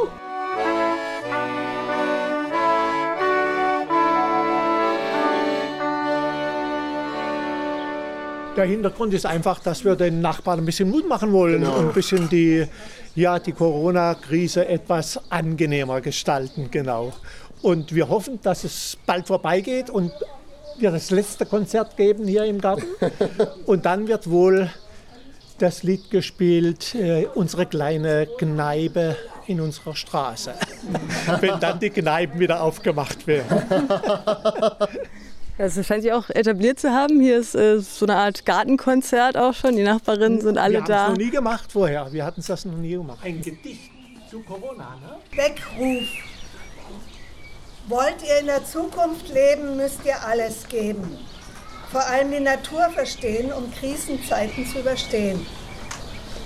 Der 8.55 8.65
Hintergrund 8.65 9.13
ist 9.13 9.25
einfach, 9.25 9.59
dass 9.59 9.85
wir 9.85 9.95
den 9.95 10.19
Nachbarn 10.19 10.59
ein 10.59 10.65
bisschen 10.65 10.89
Mut 10.89 11.07
machen 11.07 11.31
wollen 11.31 11.61
genau. 11.61 11.77
und 11.77 11.87
ein 11.87 11.93
bisschen 11.93 12.27
die, 12.27 12.65
ja, 13.15 13.39
die 13.39 13.53
Corona-Krise 13.53 14.67
etwas 14.67 15.19
angenehmer 15.31 16.01
gestalten. 16.01 16.69
Genau. 16.69 17.13
Und 17.61 17.95
wir 17.95 18.09
hoffen, 18.09 18.39
dass 18.41 18.65
es 18.65 18.97
bald 19.05 19.27
vorbeigeht 19.27 19.89
und 19.89 20.11
wir 20.79 20.91
das 20.91 21.11
letzte 21.11 21.45
Konzert 21.45 21.95
geben 21.95 22.27
hier 22.27 22.43
im 22.43 22.59
Garten. 22.59 22.87
Und 23.65 23.85
dann 23.85 24.07
wird 24.07 24.29
wohl 24.29 24.69
das 25.59 25.83
Lied 25.83 26.09
gespielt, 26.09 26.95
äh, 26.95 27.27
unsere 27.35 27.67
kleine 27.67 28.27
Kneipe 28.37 29.15
in 29.45 29.61
unserer 29.61 29.95
Straße. 29.95 30.53
Wenn 31.39 31.59
dann 31.59 31.79
die 31.79 31.91
Kneipen 31.91 32.39
wieder 32.39 32.63
aufgemacht 32.63 33.27
werden. 33.27 33.63
Das 35.61 35.75
scheint 35.85 36.01
sich 36.01 36.11
auch 36.11 36.27
etabliert 36.31 36.79
zu 36.79 36.89
haben. 36.89 37.21
Hier 37.21 37.37
ist 37.37 37.53
äh, 37.53 37.79
so 37.81 38.07
eine 38.07 38.15
Art 38.15 38.47
Gartenkonzert 38.47 39.37
auch 39.37 39.53
schon. 39.53 39.75
Die 39.75 39.83
Nachbarinnen 39.83 40.41
sind 40.41 40.57
alle 40.57 40.79
wir 40.79 40.81
da. 40.81 40.87
Wir 40.87 40.95
haben 40.95 41.11
es 41.11 41.19
noch 41.19 41.25
nie 41.25 41.29
gemacht 41.29 41.71
vorher. 41.71 42.11
Wir 42.11 42.25
hatten 42.25 42.43
das 42.47 42.65
noch 42.65 42.77
nie 42.77 42.93
gemacht. 42.93 43.19
Ein 43.23 43.43
Gedicht 43.43 43.91
zu 44.31 44.39
Corona, 44.39 44.95
ne? 44.99 45.37
Weckruf. 45.37 46.07
Wollt 47.87 48.23
ihr 48.27 48.39
in 48.39 48.47
der 48.47 48.65
Zukunft 48.65 49.29
leben, 49.29 49.77
müsst 49.77 50.03
ihr 50.03 50.19
alles 50.25 50.67
geben. 50.67 51.19
Vor 51.91 52.07
allem 52.07 52.31
die 52.31 52.39
Natur 52.39 52.89
verstehen, 52.89 53.53
um 53.53 53.71
Krisenzeiten 53.71 54.65
zu 54.65 54.79
überstehen. 54.79 55.45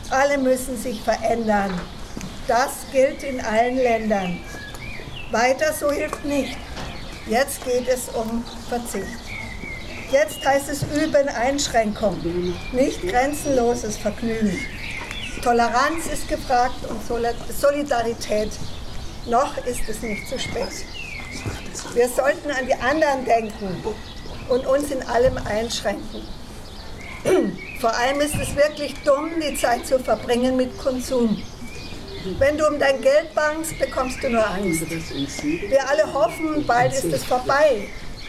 Alle 0.10 0.38
müssen 0.38 0.76
sich 0.76 1.02
verändern. 1.02 1.72
Das 2.50 2.86
gilt 2.92 3.24
in 3.24 3.40
allen 3.40 3.78
Ländern. 3.78 4.40
Weiter 5.32 5.72
so 5.72 5.90
hilft 5.90 6.26
nicht. 6.26 6.58
Jetzt 7.28 7.66
geht 7.66 7.88
es 7.88 8.10
um 8.10 8.46
Verzicht. 8.70 9.06
Jetzt 10.12 10.46
heißt 10.46 10.70
es 10.70 10.84
üben 10.84 11.28
Einschränkung, 11.28 12.20
nicht 12.72 13.02
grenzenloses 13.02 13.98
Vergnügen. 13.98 14.60
Toleranz 15.44 16.06
ist 16.14 16.28
gefragt 16.28 16.86
und 16.88 17.00
Solidarität. 17.52 18.52
Noch 19.26 19.58
ist 19.66 19.90
es 19.90 20.04
nicht 20.04 20.28
zu 20.28 20.38
spät. 20.38 20.86
Wir 21.96 22.08
sollten 22.10 22.52
an 22.52 22.68
die 22.68 22.76
anderen 22.76 23.26
denken 23.26 23.84
und 24.50 24.68
uns 24.68 24.92
in 24.92 25.02
allem 25.04 25.38
einschränken. 25.46 26.22
Vor 27.82 27.96
allem 27.96 28.22
ist 28.22 28.36
es 28.36 28.56
wirklich 28.56 28.94
dumm, 29.04 29.32
die 29.42 29.58
Zeit 29.58 29.88
zu 29.88 29.98
verbringen 29.98 30.58
mit 30.58 30.78
Konsum. 30.78 31.42
Wenn 32.26 32.58
du 32.58 32.68
um 32.68 32.80
dein 32.80 33.02
Geld 33.02 33.36
bangst, 33.36 33.78
bekommst 33.78 34.24
du 34.24 34.32
nur 34.32 34.48
Angst. 34.48 34.90
Wir 34.90 35.88
alle 35.88 36.12
hoffen, 36.12 36.66
bald 36.66 36.92
ist 36.92 37.06
es 37.06 37.24
vorbei. 37.24 37.88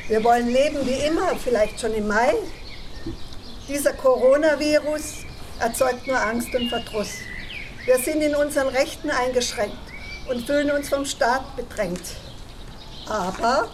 Wir 0.09 0.23
wollen 0.23 0.49
leben 0.49 0.87
wie 0.87 1.07
immer, 1.07 1.35
vielleicht 1.37 1.81
schon 1.81 1.95
im 1.95 2.07
Mai. 2.07 2.35
Dieser 3.67 3.95
Coronavirus 3.95 5.25
erzeugt 5.61 6.07
nur 6.07 6.21
Angst 6.21 6.55
und 6.55 6.69
Verdruss. 6.69 7.09
Wir 7.87 7.99
sind 7.99 8.21
in 8.21 8.35
unseren 8.35 8.69
Rechten 8.69 9.09
eingeschränkt 9.09 9.79
und 10.29 10.45
fühlen 10.45 10.71
uns 10.73 10.91
vom 10.91 11.07
Staat 11.07 11.57
bedrängt. 11.57 12.17
Aber 13.09 13.71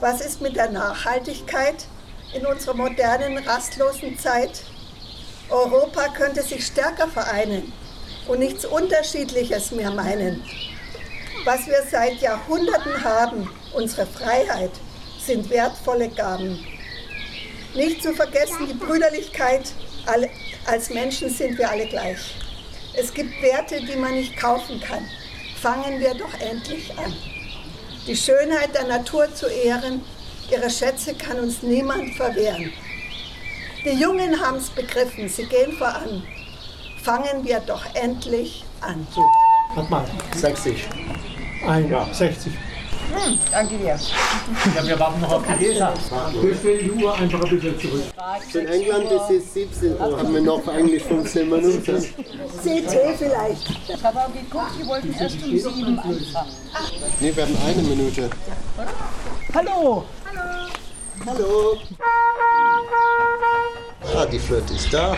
was 0.00 0.20
ist 0.20 0.42
mit 0.42 0.54
der 0.56 0.70
Nachhaltigkeit 0.70 1.86
in 2.34 2.44
unserer 2.44 2.74
modernen, 2.74 3.38
rastlosen 3.38 4.18
Zeit? 4.18 4.64
Europa 5.48 6.08
könnte 6.08 6.42
sich 6.42 6.66
stärker 6.66 7.08
vereinen 7.08 7.72
und 8.28 8.40
nichts 8.40 8.64
Unterschiedliches 8.64 9.70
mehr 9.70 9.90
meinen. 9.90 10.42
Was 11.44 11.66
wir 11.66 11.82
seit 11.90 12.20
Jahrhunderten 12.20 13.04
haben, 13.04 13.48
unsere 13.72 14.06
Freiheit, 14.06 14.72
sind 15.24 15.48
wertvolle 15.50 16.08
Gaben. 16.08 16.64
Nicht 17.74 18.02
zu 18.02 18.14
vergessen 18.14 18.66
die 18.68 18.74
Brüderlichkeit, 18.74 19.72
als 20.66 20.90
Menschen 20.90 21.30
sind 21.30 21.58
wir 21.58 21.70
alle 21.70 21.86
gleich. 21.86 22.34
Es 22.94 23.12
gibt 23.12 23.42
Werte, 23.42 23.80
die 23.80 23.96
man 23.96 24.14
nicht 24.14 24.36
kaufen 24.36 24.80
kann. 24.80 25.06
Fangen 25.60 26.00
wir 26.00 26.14
doch 26.14 26.32
endlich 26.40 26.96
an. 26.96 27.14
Die 28.06 28.16
Schönheit 28.16 28.74
der 28.74 28.86
Natur 28.86 29.34
zu 29.34 29.46
ehren, 29.46 30.00
ihre 30.50 30.70
Schätze 30.70 31.14
kann 31.14 31.40
uns 31.40 31.62
niemand 31.62 32.14
verwehren. 32.14 32.72
Die 33.84 34.00
Jungen 34.00 34.40
haben 34.40 34.56
es 34.56 34.70
begriffen, 34.70 35.28
sie 35.28 35.44
gehen 35.46 35.72
voran. 35.72 36.22
Fangen 37.06 37.44
wir 37.44 37.60
doch 37.60 37.84
endlich 37.94 38.64
an. 38.80 39.06
So, 39.14 39.24
warte 39.76 39.90
mal. 39.92 40.04
60. 40.34 40.88
Ein, 41.64 41.88
ja, 41.88 42.04
60. 42.12 42.52
Hm, 42.52 43.38
danke 43.52 43.76
dir. 43.76 43.96
Ja, 44.74 44.84
wir 44.84 44.98
warten 44.98 45.20
noch 45.20 45.30
auf 45.34 45.42
die 45.46 45.66
Leser. 45.66 45.94
Wir 46.42 46.56
stellen 46.56 46.80
die 46.82 47.04
Uhr 47.04 47.14
einfach 47.14 47.44
ein 47.44 47.48
bisschen 47.48 47.78
zurück. 47.78 48.02
In 48.54 48.66
England 48.66 49.04
ist 49.12 49.30
es 49.30 49.54
17 49.54 49.92
Uhr, 49.92 50.18
haben 50.18 50.34
wir 50.34 50.40
noch 50.40 50.66
eigentlich 50.66 51.04
15 51.04 51.48
Minuten. 51.48 52.02
CT 52.02 52.96
vielleicht. 53.16 53.70
Ich 53.86 54.04
habe 54.04 54.18
auch 54.18 54.32
geguckt, 54.32 54.72
die 54.76 54.86
wollten 54.88 55.12
erst 55.12 55.36
um 55.44 55.56
7 55.56 55.98
anfangen. 56.00 56.26
Nee, 57.20 57.36
wir 57.36 57.44
haben 57.44 57.56
eine 57.64 57.82
Minute. 57.82 58.30
Hallo. 59.54 60.04
Hallo. 60.24 60.68
Hallo. 61.24 61.78
Ah, 64.12 64.26
die 64.26 64.40
Flöte 64.40 64.74
ist 64.74 64.92
da. 64.92 65.16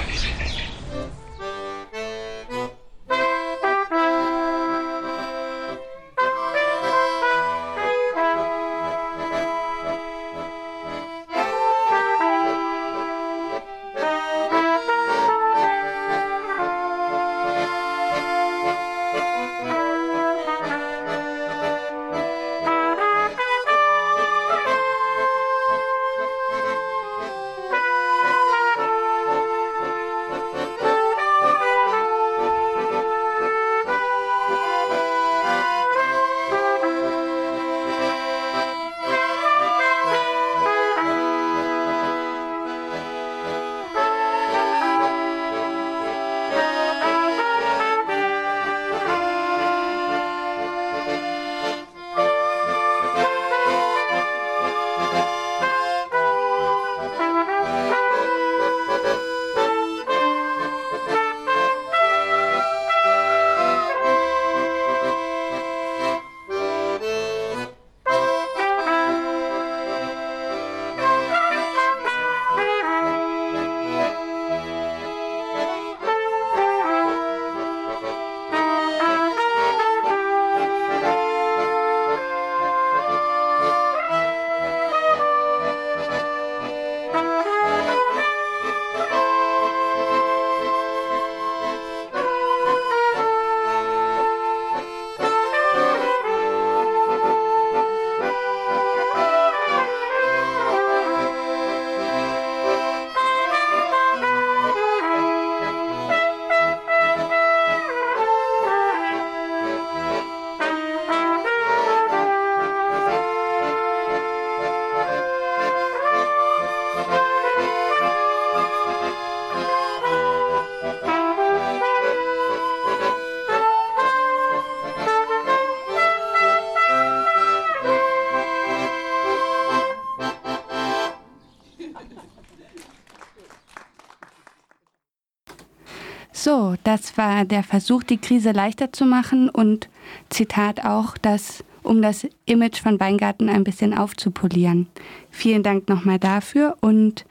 Das 136.88 137.18
war 137.18 137.44
der 137.44 137.62
Versuch, 137.62 138.02
die 138.02 138.16
Krise 138.16 138.52
leichter 138.52 138.94
zu 138.94 139.04
machen 139.04 139.50
und 139.50 139.90
Zitat 140.30 140.86
auch, 140.86 141.18
dass 141.18 141.62
um 141.82 142.00
das 142.00 142.26
Image 142.46 142.80
von 142.80 142.98
Weingarten 142.98 143.50
ein 143.50 143.62
bisschen 143.62 143.92
aufzupolieren. 143.92 144.86
Vielen 145.30 145.62
Dank 145.62 145.90
nochmal 145.90 146.18
dafür 146.18 146.78
und 146.80 147.26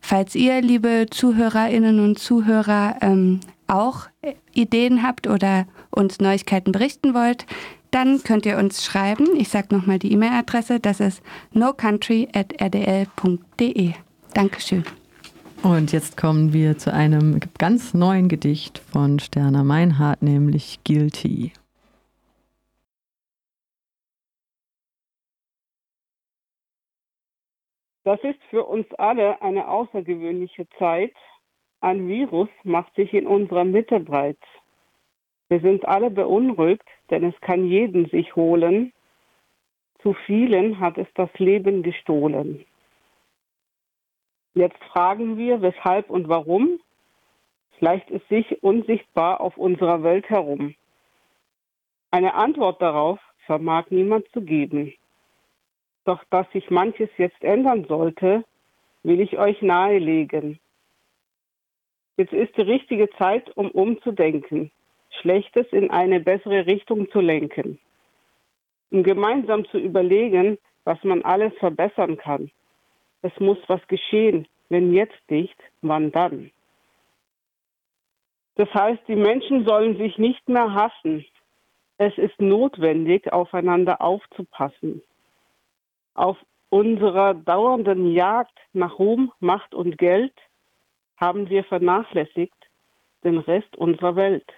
falls 0.00 0.36
ihr, 0.36 0.62
liebe 0.62 1.06
Zuhörerinnen 1.10 1.98
und 1.98 2.20
Zuhörer, 2.20 2.98
ähm, 3.00 3.40
auch 3.66 4.06
Ideen 4.52 5.02
habt 5.02 5.26
oder 5.26 5.66
uns 5.90 6.20
Neuigkeiten 6.20 6.70
berichten 6.70 7.12
wollt, 7.12 7.44
dann 7.90 8.22
könnt 8.22 8.46
ihr 8.46 8.56
uns 8.56 8.84
schreiben. 8.84 9.30
Ich 9.36 9.48
sage 9.48 9.74
nochmal 9.74 9.98
die 9.98 10.12
E-Mail-Adresse, 10.12 10.78
das 10.78 11.00
ist 11.00 11.22
nocountry.rdl.de. 11.52 13.94
Dankeschön. 14.32 14.84
Und 15.62 15.92
jetzt 15.92 16.16
kommen 16.16 16.52
wir 16.52 16.76
zu 16.76 16.92
einem 16.92 17.38
ganz 17.56 17.94
neuen 17.94 18.28
Gedicht 18.28 18.78
von 18.78 19.20
Sterner 19.20 19.62
Meinhardt, 19.62 20.20
nämlich 20.20 20.80
Guilty. 20.82 21.52
Das 28.02 28.18
ist 28.24 28.42
für 28.50 28.64
uns 28.64 28.86
alle 28.98 29.40
eine 29.40 29.68
außergewöhnliche 29.68 30.68
Zeit. 30.80 31.14
Ein 31.80 32.08
Virus 32.08 32.48
macht 32.64 32.92
sich 32.96 33.14
in 33.14 33.28
unserer 33.28 33.64
Mitte 33.64 34.00
breit. 34.00 34.42
Wir 35.48 35.60
sind 35.60 35.86
alle 35.86 36.10
beunruhigt, 36.10 36.88
denn 37.10 37.22
es 37.22 37.40
kann 37.40 37.66
jeden 37.66 38.08
sich 38.08 38.34
holen. 38.34 38.92
Zu 40.00 40.14
vielen 40.26 40.80
hat 40.80 40.98
es 40.98 41.06
das 41.14 41.30
Leben 41.38 41.84
gestohlen. 41.84 42.64
Jetzt 44.54 44.82
fragen 44.92 45.38
wir, 45.38 45.62
weshalb 45.62 46.10
und 46.10 46.28
warum. 46.28 46.78
Es 47.72 47.78
gleicht 47.78 48.10
es 48.10 48.26
sich 48.28 48.62
unsichtbar 48.62 49.40
auf 49.40 49.56
unserer 49.56 50.02
Welt 50.02 50.28
herum. 50.28 50.74
Eine 52.10 52.34
Antwort 52.34 52.82
darauf 52.82 53.18
vermag 53.46 53.86
niemand 53.90 54.28
zu 54.32 54.42
geben. 54.42 54.92
Doch 56.04 56.22
dass 56.30 56.50
sich 56.52 56.70
manches 56.70 57.08
jetzt 57.16 57.42
ändern 57.42 57.86
sollte, 57.88 58.44
will 59.02 59.20
ich 59.20 59.38
euch 59.38 59.62
nahelegen. 59.62 60.58
Jetzt 62.16 62.32
ist 62.32 62.56
die 62.56 62.62
richtige 62.62 63.08
Zeit, 63.18 63.56
um 63.56 63.70
umzudenken, 63.70 64.70
Schlechtes 65.20 65.66
in 65.72 65.90
eine 65.90 66.20
bessere 66.20 66.66
Richtung 66.66 67.10
zu 67.10 67.20
lenken, 67.20 67.78
um 68.90 69.02
gemeinsam 69.02 69.64
zu 69.66 69.78
überlegen, 69.78 70.58
was 70.84 71.02
man 71.04 71.22
alles 71.22 71.52
verbessern 71.58 72.18
kann. 72.18 72.50
Es 73.22 73.32
muss 73.38 73.58
was 73.68 73.80
geschehen, 73.88 74.46
wenn 74.68 74.92
jetzt 74.92 75.30
nicht, 75.30 75.56
wann 75.80 76.10
dann? 76.12 76.50
Das 78.56 78.72
heißt, 78.74 79.02
die 79.08 79.16
Menschen 79.16 79.64
sollen 79.64 79.96
sich 79.96 80.18
nicht 80.18 80.46
mehr 80.48 80.74
hassen. 80.74 81.24
Es 81.98 82.16
ist 82.18 82.40
notwendig, 82.40 83.32
aufeinander 83.32 84.00
aufzupassen. 84.02 85.02
Auf 86.14 86.36
unserer 86.68 87.34
dauernden 87.34 88.12
Jagd 88.12 88.58
nach 88.72 88.98
Ruhm, 88.98 89.32
Macht 89.40 89.74
und 89.74 89.98
Geld 89.98 90.34
haben 91.16 91.48
wir 91.48 91.64
vernachlässigt 91.64 92.56
den 93.24 93.38
Rest 93.38 93.76
unserer 93.76 94.16
Welt. 94.16 94.50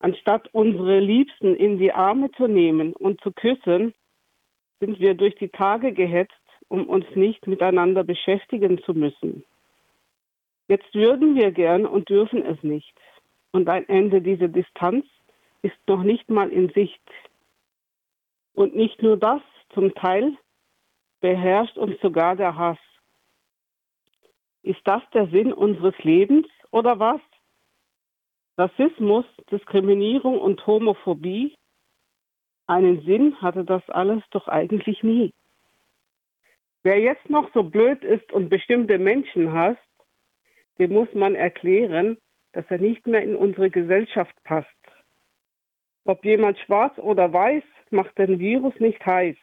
Anstatt 0.00 0.48
unsere 0.52 0.98
Liebsten 0.98 1.54
in 1.54 1.78
die 1.78 1.92
Arme 1.92 2.30
zu 2.32 2.46
nehmen 2.46 2.92
und 2.92 3.20
zu 3.20 3.32
küssen, 3.32 3.94
sind 4.80 5.00
wir 5.00 5.14
durch 5.14 5.34
die 5.36 5.48
Tage 5.48 5.92
gehetzt, 5.92 6.34
um 6.68 6.86
uns 6.86 7.06
nicht 7.14 7.46
miteinander 7.46 8.04
beschäftigen 8.04 8.82
zu 8.82 8.94
müssen. 8.94 9.44
Jetzt 10.68 10.94
würden 10.94 11.34
wir 11.34 11.50
gern 11.50 11.86
und 11.86 12.08
dürfen 12.08 12.44
es 12.44 12.62
nicht. 12.62 12.94
Und 13.52 13.68
ein 13.68 13.88
Ende 13.88 14.20
dieser 14.20 14.48
Distanz 14.48 15.06
ist 15.62 15.76
noch 15.86 16.02
nicht 16.02 16.28
mal 16.28 16.50
in 16.50 16.68
Sicht. 16.70 17.02
Und 18.54 18.76
nicht 18.76 19.02
nur 19.02 19.16
das, 19.16 19.40
zum 19.72 19.94
Teil 19.94 20.36
beherrscht 21.20 21.76
uns 21.78 22.00
sogar 22.00 22.36
der 22.36 22.56
Hass. 22.56 22.78
Ist 24.62 24.80
das 24.84 25.02
der 25.14 25.28
Sinn 25.28 25.52
unseres 25.52 25.96
Lebens 26.00 26.46
oder 26.70 26.98
was? 26.98 27.20
Rassismus, 28.58 29.24
Diskriminierung 29.50 30.38
und 30.38 30.66
Homophobie? 30.66 31.54
Einen 32.66 33.02
Sinn 33.02 33.40
hatte 33.40 33.64
das 33.64 33.88
alles 33.88 34.22
doch 34.30 34.48
eigentlich 34.48 35.02
nie. 35.02 35.32
Wer 36.88 37.00
jetzt 37.00 37.28
noch 37.28 37.52
so 37.52 37.64
blöd 37.64 38.02
ist 38.02 38.32
und 38.32 38.48
bestimmte 38.48 38.98
Menschen 38.98 39.52
hasst, 39.52 39.78
dem 40.78 40.94
muss 40.94 41.12
man 41.12 41.34
erklären, 41.34 42.16
dass 42.52 42.64
er 42.70 42.78
nicht 42.78 43.06
mehr 43.06 43.22
in 43.22 43.36
unsere 43.36 43.68
Gesellschaft 43.68 44.34
passt. 44.42 44.82
Ob 46.06 46.24
jemand 46.24 46.58
schwarz 46.60 46.96
oder 46.96 47.30
weiß, 47.30 47.62
macht 47.90 48.16
den 48.16 48.38
Virus 48.38 48.72
nicht 48.80 49.04
heiß. 49.04 49.36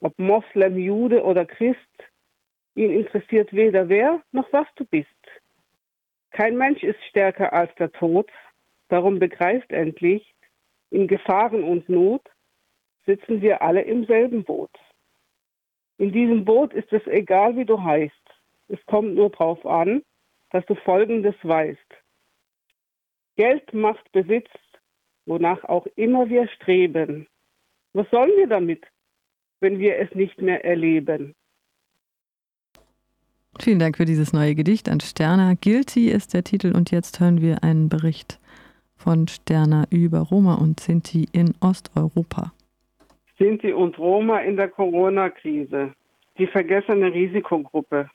Ob 0.00 0.18
Moslem, 0.18 0.78
Jude 0.78 1.22
oder 1.22 1.44
Christ, 1.44 1.78
ihn 2.74 2.90
interessiert 2.90 3.52
weder 3.52 3.90
wer 3.90 4.22
noch 4.32 4.50
was 4.54 4.66
du 4.76 4.86
bist. 4.86 5.22
Kein 6.30 6.56
Mensch 6.56 6.82
ist 6.82 7.04
stärker 7.10 7.52
als 7.52 7.74
der 7.74 7.92
Tod, 7.92 8.30
darum 8.88 9.18
begreift 9.18 9.72
endlich, 9.72 10.34
in 10.88 11.06
Gefahren 11.06 11.64
und 11.64 11.86
Not 11.90 12.22
sitzen 13.04 13.42
wir 13.42 13.60
alle 13.60 13.82
im 13.82 14.06
selben 14.06 14.42
Boot. 14.42 14.70
In 15.98 16.12
diesem 16.12 16.44
Boot 16.44 16.72
ist 16.72 16.92
es 16.92 17.06
egal, 17.06 17.56
wie 17.56 17.64
du 17.64 17.82
heißt. 17.82 18.14
Es 18.68 18.78
kommt 18.86 19.14
nur 19.14 19.30
darauf 19.30 19.64
an, 19.66 20.02
dass 20.50 20.64
du 20.66 20.74
Folgendes 20.74 21.34
weißt. 21.42 21.78
Geld 23.36 23.72
macht 23.74 24.10
Besitz, 24.12 24.48
wonach 25.26 25.62
auch 25.64 25.86
immer 25.96 26.28
wir 26.28 26.48
streben. 26.48 27.26
Was 27.92 28.08
sollen 28.10 28.32
wir 28.36 28.46
damit, 28.46 28.84
wenn 29.60 29.78
wir 29.78 29.98
es 29.98 30.14
nicht 30.14 30.40
mehr 30.40 30.64
erleben? 30.64 31.34
Vielen 33.60 33.80
Dank 33.80 33.96
für 33.96 34.04
dieses 34.04 34.32
neue 34.32 34.54
Gedicht 34.54 34.88
an 34.88 35.00
Sterna. 35.00 35.54
Guilty 35.54 36.10
ist 36.10 36.32
der 36.32 36.44
Titel 36.44 36.72
und 36.76 36.92
jetzt 36.92 37.18
hören 37.18 37.40
wir 37.40 37.64
einen 37.64 37.88
Bericht 37.88 38.38
von 38.96 39.26
Sterna 39.26 39.84
über 39.90 40.20
Roma 40.20 40.54
und 40.54 40.78
Sinti 40.78 41.26
in 41.32 41.54
Osteuropa. 41.60 42.52
Sinti 43.38 43.72
und 43.72 43.96
Roma 43.98 44.40
in 44.40 44.56
der 44.56 44.68
Corona-Krise. 44.68 45.94
Die 46.38 46.46
vergessene 46.48 47.12
Risikogruppe. 47.12 48.10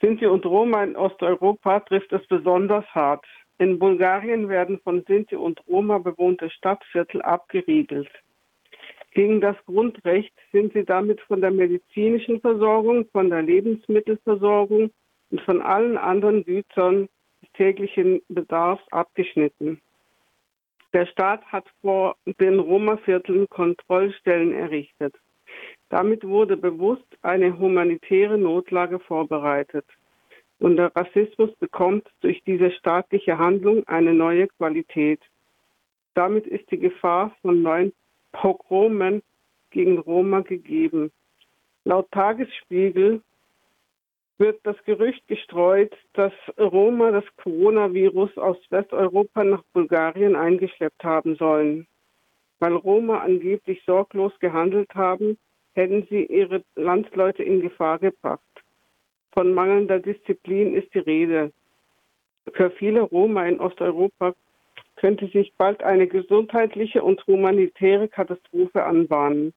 Sinti 0.00 0.26
und 0.26 0.44
Roma 0.44 0.84
in 0.84 0.94
Osteuropa 0.94 1.80
trifft 1.80 2.12
es 2.12 2.26
besonders 2.26 2.84
hart. 2.94 3.24
In 3.58 3.78
Bulgarien 3.78 4.48
werden 4.50 4.78
von 4.84 5.04
Sinti 5.06 5.36
und 5.36 5.62
Roma 5.66 5.98
bewohnte 5.98 6.50
Stadtviertel 6.50 7.22
abgeriegelt. 7.22 8.10
Gegen 9.12 9.40
das 9.40 9.56
Grundrecht 9.64 10.34
sind 10.52 10.74
sie 10.74 10.84
damit 10.84 11.20
von 11.22 11.40
der 11.40 11.52
medizinischen 11.52 12.40
Versorgung, 12.40 13.06
von 13.12 13.30
der 13.30 13.42
Lebensmittelversorgung 13.42 14.90
und 15.30 15.40
von 15.42 15.62
allen 15.62 15.96
anderen 15.96 16.44
Gütern 16.44 17.08
des 17.40 17.52
täglichen 17.52 18.20
Bedarfs 18.28 18.84
abgeschnitten. 18.90 19.80
Der 20.94 21.06
Staat 21.06 21.44
hat 21.46 21.66
vor 21.80 22.14
den 22.38 22.60
Roma-Vierteln 22.60 23.48
Kontrollstellen 23.48 24.54
errichtet. 24.54 25.12
Damit 25.88 26.22
wurde 26.22 26.56
bewusst 26.56 27.06
eine 27.20 27.58
humanitäre 27.58 28.38
Notlage 28.38 29.00
vorbereitet. 29.00 29.84
Und 30.60 30.76
der 30.76 30.94
Rassismus 30.94 31.52
bekommt 31.56 32.08
durch 32.20 32.40
diese 32.44 32.70
staatliche 32.70 33.36
Handlung 33.38 33.82
eine 33.88 34.14
neue 34.14 34.46
Qualität. 34.46 35.20
Damit 36.14 36.46
ist 36.46 36.70
die 36.70 36.78
Gefahr 36.78 37.34
von 37.42 37.60
neuen 37.60 37.92
Pogromen 38.30 39.20
gegen 39.70 39.98
Roma 39.98 40.42
gegeben. 40.42 41.10
Laut 41.84 42.08
Tagesspiegel 42.12 43.20
wird 44.38 44.60
das 44.64 44.76
Gerücht 44.84 45.26
gestreut, 45.28 45.92
dass 46.14 46.32
Roma 46.58 47.12
das 47.12 47.24
Coronavirus 47.36 48.36
aus 48.38 48.56
Westeuropa 48.70 49.44
nach 49.44 49.62
Bulgarien 49.72 50.34
eingeschleppt 50.34 51.04
haben 51.04 51.36
sollen. 51.36 51.86
Weil 52.58 52.74
Roma 52.74 53.20
angeblich 53.20 53.82
sorglos 53.84 54.32
gehandelt 54.40 54.94
haben, 54.94 55.38
hätten 55.74 56.06
sie 56.08 56.24
ihre 56.24 56.62
Landsleute 56.76 57.42
in 57.42 57.60
Gefahr 57.60 57.98
gebracht. 57.98 58.42
Von 59.32 59.52
mangelnder 59.52 59.98
Disziplin 59.98 60.74
ist 60.74 60.92
die 60.94 61.00
Rede. 61.00 61.52
Für 62.52 62.70
viele 62.70 63.02
Roma 63.02 63.46
in 63.46 63.60
Osteuropa 63.60 64.34
könnte 64.96 65.26
sich 65.28 65.52
bald 65.56 65.82
eine 65.82 66.06
gesundheitliche 66.06 67.02
und 67.02 67.26
humanitäre 67.26 68.08
Katastrophe 68.08 68.84
anbahnen. 68.84 69.52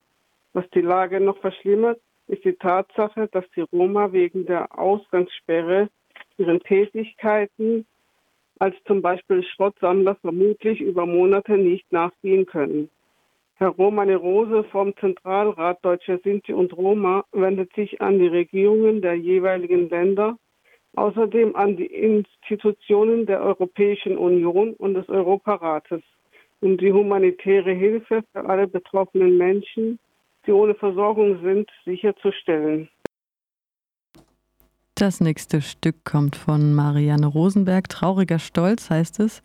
Was 0.53 0.67
die 0.71 0.81
Lage 0.81 1.19
noch 1.21 1.37
verschlimmert, 1.37 1.99
ist 2.27 2.43
die 2.43 2.53
Tatsache, 2.53 3.27
dass 3.31 3.45
die 3.55 3.61
Roma 3.61 4.11
wegen 4.11 4.45
der 4.45 4.77
Ausgangssperre 4.77 5.89
ihren 6.37 6.59
Tätigkeiten 6.59 7.85
als 8.59 8.75
zum 8.85 9.01
Beispiel 9.01 9.43
Schrottsammler 9.43 10.15
vermutlich 10.15 10.81
über 10.81 11.05
Monate 11.05 11.57
nicht 11.57 11.91
nachgehen 11.91 12.45
können. 12.45 12.89
Herr 13.55 13.69
Romane 13.69 14.15
Rose 14.15 14.63
vom 14.65 14.95
Zentralrat 14.97 15.83
Deutscher 15.83 16.19
Sinti 16.23 16.53
und 16.53 16.75
Roma 16.77 17.23
wendet 17.31 17.73
sich 17.73 17.99
an 18.01 18.19
die 18.19 18.27
Regierungen 18.27 19.01
der 19.01 19.15
jeweiligen 19.15 19.89
Länder, 19.89 20.37
außerdem 20.95 21.55
an 21.55 21.75
die 21.75 21.87
Institutionen 21.87 23.25
der 23.25 23.41
Europäischen 23.41 24.17
Union 24.17 24.73
und 24.73 24.93
des 24.93 25.09
Europarates, 25.09 26.01
um 26.61 26.77
die 26.77 26.93
humanitäre 26.93 27.71
Hilfe 27.71 28.23
für 28.31 28.45
alle 28.45 28.67
betroffenen 28.67 29.37
Menschen, 29.37 29.99
die 30.47 30.53
ohne 30.53 30.75
Versorgung 30.75 31.41
sind, 31.43 31.69
sicherzustellen. 31.85 32.89
Das 34.95 35.21
nächste 35.21 35.61
Stück 35.61 36.05
kommt 36.05 36.35
von 36.35 36.73
Marianne 36.73 37.27
Rosenberg. 37.27 37.87
Trauriger 37.87 38.39
Stolz 38.39 38.89
heißt 38.89 39.19
es. 39.19 39.43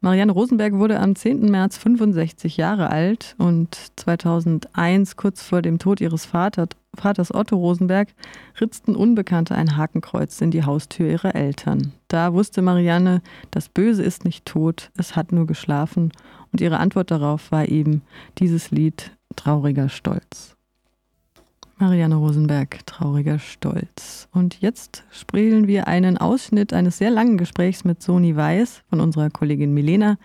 Marianne 0.00 0.32
Rosenberg 0.32 0.74
wurde 0.74 1.00
am 1.00 1.16
10. 1.16 1.50
März 1.50 1.78
65 1.78 2.56
Jahre 2.56 2.90
alt 2.90 3.34
und 3.38 3.74
2001, 3.96 5.16
kurz 5.16 5.42
vor 5.42 5.62
dem 5.62 5.78
Tod 5.78 6.00
ihres 6.00 6.26
Vaters, 6.26 6.68
Vaters 6.94 7.34
Otto 7.34 7.56
Rosenberg, 7.56 8.08
ritzten 8.60 8.94
Unbekannte 8.94 9.54
ein 9.54 9.76
Hakenkreuz 9.76 10.40
in 10.40 10.50
die 10.50 10.64
Haustür 10.64 11.10
ihrer 11.10 11.34
Eltern. 11.34 11.92
Da 12.08 12.34
wusste 12.34 12.62
Marianne, 12.62 13.20
das 13.50 13.68
Böse 13.68 14.02
ist 14.02 14.24
nicht 14.24 14.46
tot, 14.46 14.90
es 14.96 15.16
hat 15.16 15.32
nur 15.32 15.46
geschlafen 15.46 16.12
und 16.52 16.60
ihre 16.60 16.78
Antwort 16.78 17.10
darauf 17.10 17.50
war 17.50 17.68
eben 17.68 18.02
dieses 18.38 18.70
Lied 18.70 19.15
Trauriger 19.36 19.88
Stolz. 19.88 20.56
Marianne 21.78 22.16
Rosenberg, 22.16 22.86
trauriger 22.86 23.38
Stolz. 23.38 24.28
Und 24.32 24.60
jetzt 24.60 25.04
spielen 25.10 25.66
wir 25.66 25.86
einen 25.86 26.16
Ausschnitt 26.16 26.72
eines 26.72 26.98
sehr 26.98 27.10
langen 27.10 27.36
Gesprächs 27.36 27.84
mit 27.84 28.02
Soni 28.02 28.34
Weiß 28.34 28.82
von 28.88 29.00
unserer 29.00 29.30
Kollegin 29.30 29.74
Milena. 29.74 30.18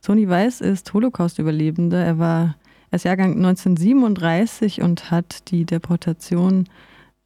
Soni 0.00 0.28
Weiß 0.28 0.60
ist 0.60 0.92
Holocaust-Überlebender. 0.92 2.04
Er 2.04 2.18
war 2.18 2.56
er 2.90 2.96
ist 2.96 3.04
Jahrgang 3.04 3.36
1937 3.36 4.80
und 4.80 5.10
hat 5.10 5.50
die 5.50 5.66
Deportation 5.66 6.64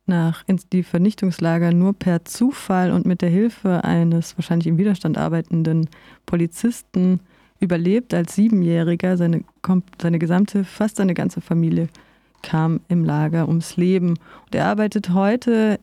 nach 0.07 0.45
die 0.73 0.83
Vernichtungslager 0.83 1.73
nur 1.73 1.93
per 1.93 2.25
Zufall 2.25 2.91
und 2.91 3.07
mit 3.07 3.23
der 3.23 3.29
Hilfe 3.29 3.85
eines 3.85 4.37
wahrscheinlich 4.37 4.67
im 4.67 4.77
Widerstand 4.77 5.17
arbeitenden 5.17 5.89
Polizisten 6.27 7.21
überlebt 7.63 8.13
als 8.13 8.35
Siebenjähriger. 8.35 9.17
Seine, 9.17 9.45
seine 10.01 10.19
gesamte, 10.19 10.65
fast 10.65 10.97
seine 10.97 11.15
ganze 11.15 11.41
Familie 11.41 11.89
kam 12.43 12.81
im 12.89 13.05
Lager 13.05 13.49
ums 13.49 13.77
Leben. 13.77 14.11
Und 14.11 14.55
er 14.55 14.67
arbeitet 14.67 15.11
heute 15.11 15.79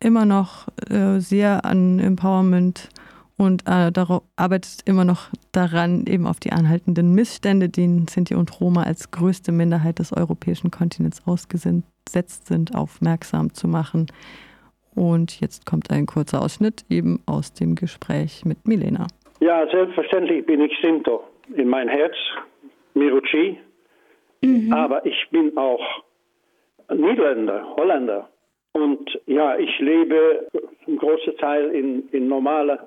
immer 0.00 0.24
noch 0.24 0.68
äh, 0.90 1.20
sehr 1.20 1.64
an 1.64 1.98
Empowerment 1.98 2.88
und 3.36 3.66
äh, 3.66 3.92
arbeitet 4.36 4.80
immer 4.84 5.04
noch 5.04 5.28
daran, 5.52 6.06
eben 6.06 6.26
auf 6.26 6.40
die 6.40 6.52
anhaltenden 6.52 7.14
Missstände, 7.14 7.68
denen 7.68 8.08
Sinti 8.08 8.34
und 8.34 8.60
Roma 8.60 8.82
als 8.82 9.10
größte 9.10 9.52
Minderheit 9.52 10.00
des 10.00 10.12
europäischen 10.12 10.70
Kontinents 10.70 11.22
ausgesetzt 11.24 12.46
sind, 12.46 12.74
aufmerksam 12.74 13.54
zu 13.54 13.68
machen. 13.68 14.06
Und 14.94 15.40
jetzt 15.40 15.66
kommt 15.66 15.90
ein 15.92 16.06
kurzer 16.06 16.42
Ausschnitt 16.42 16.84
eben 16.88 17.20
aus 17.26 17.52
dem 17.52 17.76
Gespräch 17.76 18.44
mit 18.44 18.66
Milena. 18.66 19.06
Ja, 19.40 19.66
selbstverständlich 19.70 20.44
bin 20.46 20.60
ich 20.60 20.76
Sinto 20.82 21.24
in 21.54 21.68
mein 21.68 21.88
Herz, 21.88 22.14
Miruchi, 22.94 23.58
mhm. 24.42 24.72
aber 24.72 25.04
ich 25.06 25.28
bin 25.30 25.56
auch 25.56 26.02
Niederländer, 26.92 27.76
Holländer. 27.76 28.28
Und 28.72 29.18
ja, 29.26 29.56
ich 29.56 29.78
lebe 29.78 30.48
einen 30.86 30.98
großen 30.98 31.36
Teil 31.38 31.70
in, 31.70 32.08
in 32.10 32.28
normaler 32.28 32.86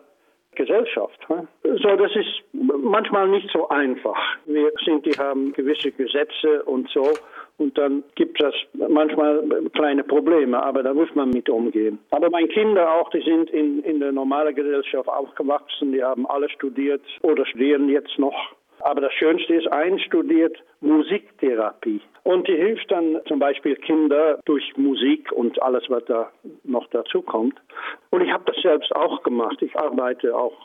Gesellschaft. 0.55 1.17
So, 1.63 1.95
das 1.95 2.15
ist 2.15 2.43
manchmal 2.53 3.29
nicht 3.29 3.49
so 3.51 3.69
einfach. 3.69 4.17
Wir 4.45 4.71
sind, 4.83 5.05
die 5.05 5.17
haben 5.17 5.53
gewisse 5.53 5.91
Gesetze 5.91 6.63
und 6.63 6.89
so. 6.89 7.13
Und 7.61 7.77
dann 7.77 8.03
gibt 8.15 8.41
es 8.41 8.55
manchmal 8.89 9.43
kleine 9.73 10.03
Probleme, 10.03 10.61
aber 10.63 10.81
da 10.81 10.95
muss 10.95 11.13
man 11.13 11.29
mit 11.29 11.47
umgehen. 11.47 11.99
Aber 12.09 12.31
meine 12.31 12.47
Kinder 12.47 12.91
auch, 12.91 13.11
die 13.11 13.21
sind 13.21 13.51
in, 13.51 13.83
in 13.83 13.99
der 13.99 14.11
normalen 14.11 14.55
Gesellschaft 14.55 15.07
aufgewachsen, 15.07 15.91
die 15.91 16.03
haben 16.03 16.25
alle 16.25 16.49
studiert 16.49 17.03
oder 17.21 17.45
studieren 17.45 17.87
jetzt 17.87 18.17
noch. 18.17 18.33
Aber 18.79 18.99
das 19.01 19.13
Schönste 19.13 19.53
ist, 19.53 19.71
ein 19.71 19.99
studiert 19.99 20.57
Musiktherapie. 20.79 22.01
Und 22.23 22.47
die 22.47 22.55
hilft 22.55 22.89
dann 22.89 23.19
zum 23.27 23.37
Beispiel 23.37 23.75
Kinder 23.75 24.39
durch 24.45 24.75
Musik 24.75 25.31
und 25.31 25.61
alles, 25.61 25.83
was 25.87 26.03
da 26.05 26.31
noch 26.63 26.87
dazu 26.87 27.21
kommt. 27.21 27.61
Und 28.09 28.21
ich 28.21 28.31
habe 28.31 28.45
das 28.47 28.59
selbst 28.63 28.91
auch 28.95 29.21
gemacht. 29.21 29.61
Ich 29.61 29.77
arbeite 29.77 30.35
auch 30.35 30.57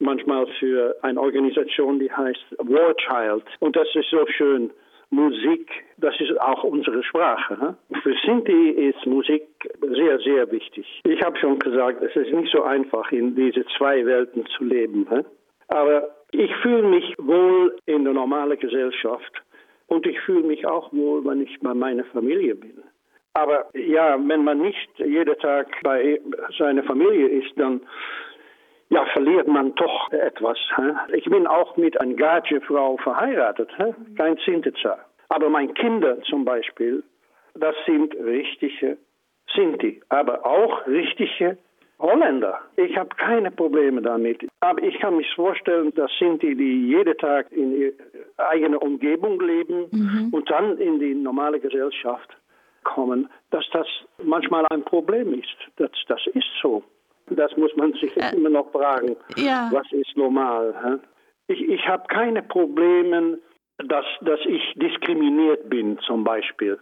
manchmal 0.00 0.48
für 0.58 0.96
eine 1.02 1.20
Organisation, 1.20 2.00
die 2.00 2.10
heißt 2.10 2.56
War 2.58 2.96
Child. 2.96 3.44
Und 3.60 3.76
das 3.76 3.86
ist 3.94 4.10
so 4.10 4.26
schön. 4.26 4.72
Musik, 5.10 5.70
das 5.98 6.14
ist 6.20 6.40
auch 6.40 6.64
unsere 6.64 7.02
Sprache. 7.02 7.76
Für 8.02 8.14
Sinti 8.24 8.70
ist 8.70 9.06
Musik 9.06 9.46
sehr, 9.80 10.18
sehr 10.18 10.50
wichtig. 10.50 11.00
Ich 11.04 11.22
habe 11.22 11.38
schon 11.38 11.58
gesagt, 11.58 12.02
es 12.02 12.14
ist 12.16 12.32
nicht 12.32 12.52
so 12.52 12.62
einfach, 12.62 13.10
in 13.12 13.36
diese 13.36 13.64
zwei 13.76 14.04
Welten 14.04 14.44
zu 14.56 14.64
leben. 14.64 15.06
Aber 15.68 16.08
ich 16.32 16.54
fühle 16.56 16.82
mich 16.82 17.14
wohl 17.18 17.76
in 17.86 18.04
der 18.04 18.14
normalen 18.14 18.58
Gesellschaft 18.58 19.42
und 19.86 20.06
ich 20.06 20.18
fühle 20.20 20.42
mich 20.42 20.66
auch 20.66 20.92
wohl, 20.92 21.24
wenn 21.24 21.42
ich 21.42 21.58
bei 21.60 21.74
meiner 21.74 22.04
Familie 22.06 22.54
bin. 22.54 22.82
Aber 23.34 23.66
ja, 23.74 24.18
wenn 24.26 24.44
man 24.44 24.62
nicht 24.62 24.88
jeden 24.98 25.38
Tag 25.38 25.68
bei 25.82 26.20
seiner 26.58 26.82
Familie 26.84 27.28
ist, 27.28 27.52
dann 27.56 27.82
ja, 28.88 29.04
verliert 29.12 29.48
man 29.48 29.74
doch 29.74 30.12
etwas. 30.12 30.58
He? 30.76 31.16
Ich 31.16 31.24
bin 31.24 31.46
auch 31.46 31.76
mit 31.76 32.00
einer 32.00 32.14
Gage-Frau 32.14 32.96
verheiratet, 32.98 33.70
he? 33.76 33.94
kein 34.16 34.36
Sintetzer. 34.44 34.98
Aber 35.28 35.50
meine 35.50 35.72
Kinder 35.72 36.20
zum 36.22 36.44
Beispiel, 36.44 37.02
das 37.54 37.74
sind 37.84 38.14
richtige 38.14 38.98
Sinti, 39.54 40.00
aber 40.08 40.44
auch 40.46 40.86
richtige 40.86 41.58
Holländer. 41.98 42.60
Ich 42.76 42.96
habe 42.96 43.08
keine 43.16 43.50
Probleme 43.50 44.02
damit. 44.02 44.46
Aber 44.60 44.82
ich 44.82 44.98
kann 45.00 45.16
mich 45.16 45.32
vorstellen, 45.34 45.92
das 45.94 46.10
sind 46.18 46.42
die, 46.42 46.54
die 46.54 46.88
jeden 46.88 47.16
Tag 47.16 47.50
in 47.52 47.74
ihrer 47.74 47.94
eigenen 48.36 48.76
Umgebung 48.76 49.40
leben 49.40 49.86
mhm. 49.90 50.28
und 50.32 50.50
dann 50.50 50.76
in 50.78 50.98
die 51.00 51.14
normale 51.14 51.58
Gesellschaft 51.58 52.36
kommen, 52.84 53.28
dass 53.50 53.64
das 53.72 53.86
manchmal 54.22 54.66
ein 54.70 54.84
Problem 54.84 55.32
ist. 55.34 55.56
Das, 55.76 55.90
das 56.08 56.20
ist 56.34 56.46
so. 56.60 56.84
Das 57.28 57.56
muss 57.56 57.74
man 57.76 57.92
sich 57.94 58.16
äh, 58.16 58.36
immer 58.36 58.50
noch 58.50 58.70
fragen. 58.70 59.16
Ja. 59.36 59.68
Was 59.72 59.90
ist 59.92 60.16
normal? 60.16 60.74
Hä? 60.82 61.52
Ich, 61.52 61.60
ich 61.60 61.86
habe 61.88 62.04
keine 62.08 62.42
Probleme, 62.42 63.38
dass, 63.78 64.04
dass 64.20 64.40
ich 64.46 64.62
diskriminiert 64.76 65.68
bin, 65.68 65.98
zum 66.00 66.24
Beispiel. 66.24 66.78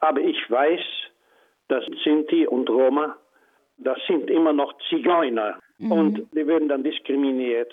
Aber 0.00 0.20
ich 0.20 0.50
weiß, 0.50 0.80
dass 1.68 1.84
Sinti 2.04 2.46
und 2.46 2.68
Roma 2.70 3.16
das 3.78 3.98
sind 4.06 4.30
immer 4.30 4.52
noch 4.52 4.74
Zigeuner 4.88 5.58
mhm. 5.78 5.92
und 5.92 6.28
die 6.32 6.46
werden 6.46 6.68
dann 6.68 6.82
diskriminiert, 6.82 7.72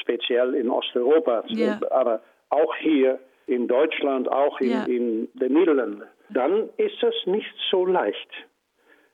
speziell 0.00 0.54
in 0.54 0.70
Osteuropa, 0.70 1.44
ja. 1.48 1.80
aber 1.90 2.20
auch 2.50 2.74
hier 2.76 3.18
in 3.46 3.66
Deutschland, 3.66 4.30
auch 4.30 4.60
in, 4.60 4.70
ja. 4.70 4.84
in 4.84 5.28
den 5.34 5.52
Niederlanden. 5.54 6.02
Dann 6.30 6.68
ist 6.76 7.02
es 7.02 7.14
nicht 7.26 7.54
so 7.70 7.86
leicht, 7.86 8.28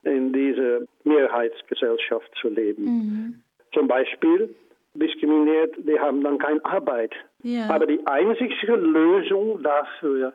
in 0.04 0.32
dieser 0.32 0.80
Mehrheitsgesellschaft 1.04 2.30
zu 2.40 2.48
leben. 2.48 2.84
Mhm. 2.84 3.42
Zum 3.72 3.88
Beispiel 3.88 4.54
diskriminiert, 4.94 5.74
die 5.78 5.98
haben 5.98 6.22
dann 6.22 6.38
keine 6.38 6.64
Arbeit. 6.64 7.12
Ja. 7.42 7.68
Aber 7.68 7.86
die 7.86 8.00
einzige 8.06 8.76
Lösung 8.76 9.62
dafür 9.62 10.32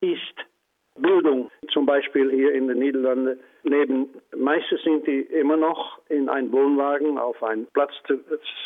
ist 0.00 0.34
Bildung. 0.98 1.50
Zum 1.72 1.86
Beispiel 1.86 2.30
hier 2.30 2.52
in 2.52 2.68
den 2.68 2.78
Niederlanden 2.78 3.38
leben, 3.62 4.08
meistens 4.36 4.82
sind 4.82 5.06
die 5.06 5.20
immer 5.20 5.56
noch 5.56 5.98
in 6.08 6.28
einem 6.28 6.52
Wohnwagen 6.52 7.18
auf 7.18 7.42
einem 7.42 7.66
Platz 7.72 7.92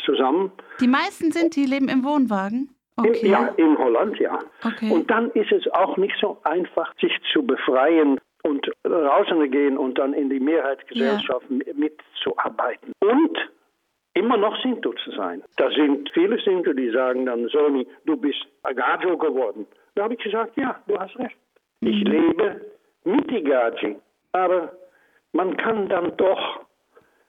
zusammen. 0.05 0.51
Die 0.79 0.87
meisten 0.87 1.31
sind, 1.31 1.55
die 1.55 1.65
leben 1.65 1.89
im 1.89 2.03
Wohnwagen? 2.03 2.69
Okay. 2.97 3.19
In, 3.21 3.31
ja, 3.31 3.47
in 3.57 3.77
Holland, 3.77 4.19
ja. 4.19 4.39
Okay. 4.63 4.91
Und 4.91 5.09
dann 5.09 5.31
ist 5.31 5.51
es 5.51 5.67
auch 5.73 5.97
nicht 5.97 6.15
so 6.21 6.37
einfach, 6.43 6.93
sich 6.99 7.13
zu 7.33 7.43
befreien 7.43 8.19
und 8.43 8.69
rauszugehen 8.85 9.77
und 9.77 9.97
dann 9.97 10.13
in 10.13 10.29
die 10.29 10.39
Mehrheitsgesellschaft 10.39 11.45
ja. 11.49 11.73
mitzuarbeiten. 11.73 12.93
Und 12.99 13.37
immer 14.13 14.37
noch 14.37 14.59
Sinto 14.61 14.93
zu 14.93 15.11
sein. 15.11 15.43
Da 15.57 15.69
sind 15.71 16.09
viele 16.13 16.39
Sinto, 16.39 16.73
die 16.73 16.89
sagen 16.91 17.25
dann, 17.25 17.47
Soni, 17.47 17.87
du 18.05 18.17
bist 18.17 18.45
Agajo 18.63 19.17
geworden. 19.17 19.65
Da 19.95 20.03
habe 20.03 20.15
ich 20.15 20.19
gesagt, 20.21 20.57
ja, 20.57 20.79
du 20.87 20.99
hast 20.99 21.17
recht. 21.17 21.37
Ich 21.81 22.03
mhm. 22.03 22.11
lebe 22.11 22.61
mit 23.03 23.31
Igaji, 23.31 23.97
aber 24.31 24.71
man 25.33 25.57
kann 25.57 25.89
dann 25.89 26.15
doch 26.17 26.61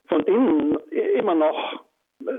von 0.07 0.22
innen 0.25 0.77
immer 0.90 1.35
noch 1.35 1.85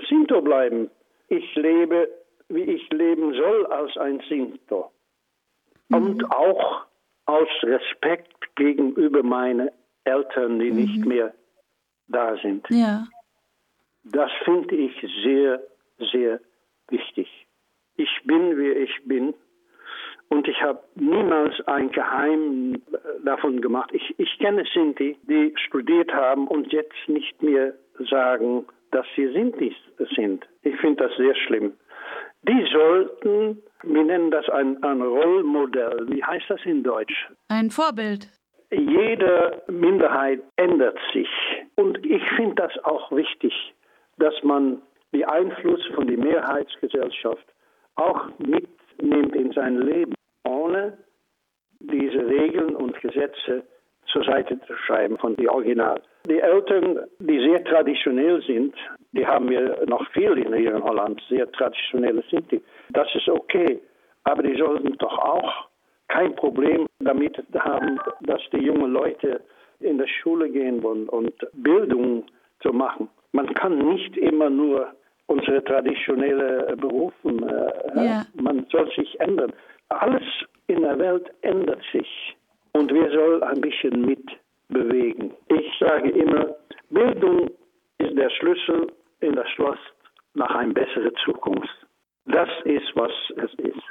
Sinto 0.07 0.41
bleiben. 0.41 0.89
Ich 1.29 1.55
lebe, 1.55 2.09
wie 2.49 2.63
ich 2.63 2.89
leben 2.91 3.33
soll 3.33 3.65
als 3.67 3.97
ein 3.97 4.21
Sinto. 4.29 4.91
Mhm. 5.89 5.95
Und 5.95 6.31
auch 6.31 6.85
aus 7.25 7.47
Respekt 7.63 8.55
gegenüber 8.55 9.23
meinen 9.23 9.69
Eltern, 10.03 10.59
die 10.59 10.71
mhm. 10.71 10.75
nicht 10.77 11.05
mehr 11.05 11.33
da 12.07 12.35
sind. 12.37 12.65
Ja. 12.69 13.07
Das 14.03 14.31
finde 14.43 14.75
ich 14.75 14.93
sehr, 15.23 15.61
sehr 16.11 16.39
wichtig. 16.89 17.27
Ich 17.95 18.09
bin, 18.25 18.57
wie 18.57 18.71
ich 18.71 18.91
bin. 19.05 19.33
Und 20.29 20.47
ich 20.47 20.61
habe 20.61 20.83
niemals 20.95 21.55
ein 21.67 21.91
Geheim 21.91 22.81
davon 23.23 23.61
gemacht. 23.61 23.91
Ich, 23.93 24.15
ich 24.17 24.39
kenne 24.39 24.65
Sinti, 24.73 25.17
die 25.23 25.53
studiert 25.67 26.11
haben 26.13 26.47
und 26.47 26.73
jetzt 26.73 27.07
nicht 27.07 27.41
mehr 27.43 27.73
sagen, 28.09 28.65
dass 28.91 29.05
sie 29.15 29.31
Sinti 29.31 29.75
sind. 30.15 30.47
Ich 30.63 30.75
finde 30.77 31.07
das 31.07 31.17
sehr 31.17 31.35
schlimm. 31.35 31.73
Die 32.47 32.67
sollten, 32.71 33.63
wir 33.83 34.03
nennen 34.03 34.31
das 34.31 34.47
ein, 34.49 34.81
ein 34.83 35.01
Rollmodell. 35.01 36.05
Wie 36.09 36.23
heißt 36.23 36.45
das 36.49 36.59
in 36.65 36.83
Deutsch? 36.83 37.29
Ein 37.47 37.69
Vorbild. 37.69 38.27
Jede 38.71 39.61
Minderheit 39.67 40.41
ändert 40.57 40.97
sich. 41.13 41.29
Und 41.75 42.03
ich 42.05 42.23
finde 42.35 42.55
das 42.55 42.83
auch 42.83 43.11
wichtig, 43.11 43.53
dass 44.17 44.33
man 44.43 44.81
den 45.13 45.25
Einfluss 45.25 45.85
von 45.95 46.07
der 46.07 46.17
Mehrheitsgesellschaft 46.17 47.45
auch 47.95 48.29
mitnimmt 48.39 49.35
in 49.35 49.51
sein 49.53 49.77
Leben 49.77 50.13
ohne 50.43 50.97
diese 51.79 52.25
Regeln 52.27 52.75
und 52.75 52.99
Gesetze 53.01 53.63
zur 54.13 54.23
Seite 54.23 54.59
zu 54.67 54.73
schreiben 54.85 55.17
von 55.17 55.35
die 55.35 55.49
Original. 55.49 56.01
Die 56.27 56.39
Eltern, 56.39 56.99
die 57.19 57.39
sehr 57.39 57.63
traditionell 57.65 58.41
sind, 58.43 58.75
die 59.11 59.25
haben 59.27 59.49
wir 59.49 59.83
noch 59.87 60.05
viel 60.11 60.37
in 60.37 60.53
hier 60.53 60.75
in 60.75 60.83
Holland, 60.83 61.21
sehr 61.29 61.51
traditionelle 61.51 62.23
sind 62.31 62.49
die. 62.51 62.61
Das 62.91 63.07
ist 63.15 63.27
okay, 63.27 63.81
aber 64.23 64.43
die 64.43 64.55
sollten 64.55 64.93
doch 64.99 65.17
auch 65.17 65.67
kein 66.07 66.35
Problem 66.35 66.87
damit 66.99 67.43
haben, 67.59 67.99
dass 68.21 68.41
die 68.53 68.63
jungen 68.63 68.93
Leute 68.93 69.41
in 69.79 69.97
die 69.97 70.07
Schule 70.07 70.49
gehen 70.49 70.81
wollen 70.81 71.09
und 71.09 71.33
Bildung 71.53 72.23
zu 72.61 72.71
machen. 72.71 73.09
Man 73.33 73.53
kann 73.55 73.77
nicht 73.79 74.15
immer 74.15 74.49
nur 74.49 74.93
unsere 75.25 75.63
traditionellen 75.63 76.77
Berufe, 76.77 77.29
äh, 77.95 78.05
ja. 78.05 78.25
man 78.35 78.65
soll 78.69 78.89
sich 78.95 79.19
ändern 79.19 79.51
alles 79.99 80.23
in 80.67 80.81
der 80.81 80.97
Welt 80.97 81.29
ändert 81.41 81.81
sich 81.91 82.35
und 82.73 82.93
wir 82.93 83.09
sollen 83.11 83.43
ein 83.43 83.61
bisschen 83.61 84.05
mit 84.05 84.25
bewegen. 84.69 85.33
Ich 85.47 85.71
sage 85.79 86.09
immer, 86.09 86.55
Bildung 86.89 87.51
ist 87.99 88.17
der 88.17 88.29
Schlüssel 88.31 88.91
in 89.21 89.35
das 89.35 89.49
Schloss 89.51 89.77
nach 90.33 90.53
einer 90.55 90.73
besseren 90.73 91.15
Zukunft. 91.23 91.69
Das 92.25 92.49
ist, 92.65 92.95
was 92.95 93.11
es 93.37 93.53
ist. 93.55 93.83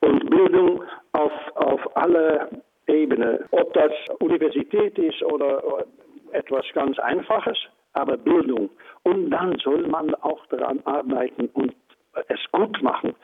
Und 0.00 0.30
Bildung 0.30 0.82
auf, 1.12 1.32
auf 1.54 1.96
alle 1.96 2.48
Ebenen, 2.86 3.38
ob 3.50 3.72
das 3.74 3.92
Universität 4.20 4.98
ist 4.98 5.22
oder 5.22 5.84
etwas 6.32 6.64
ganz 6.74 6.98
Einfaches, 6.98 7.58
aber 7.92 8.16
Bildung. 8.16 8.70
Und 9.04 9.30
dann 9.30 9.56
soll 9.58 9.86
man 9.86 10.14
auch 10.16 10.44
daran 10.46 10.80
arbeiten 10.84 11.48
und 11.54 11.74
es 12.28 12.40
gut 12.52 12.82
machen. 12.82 13.14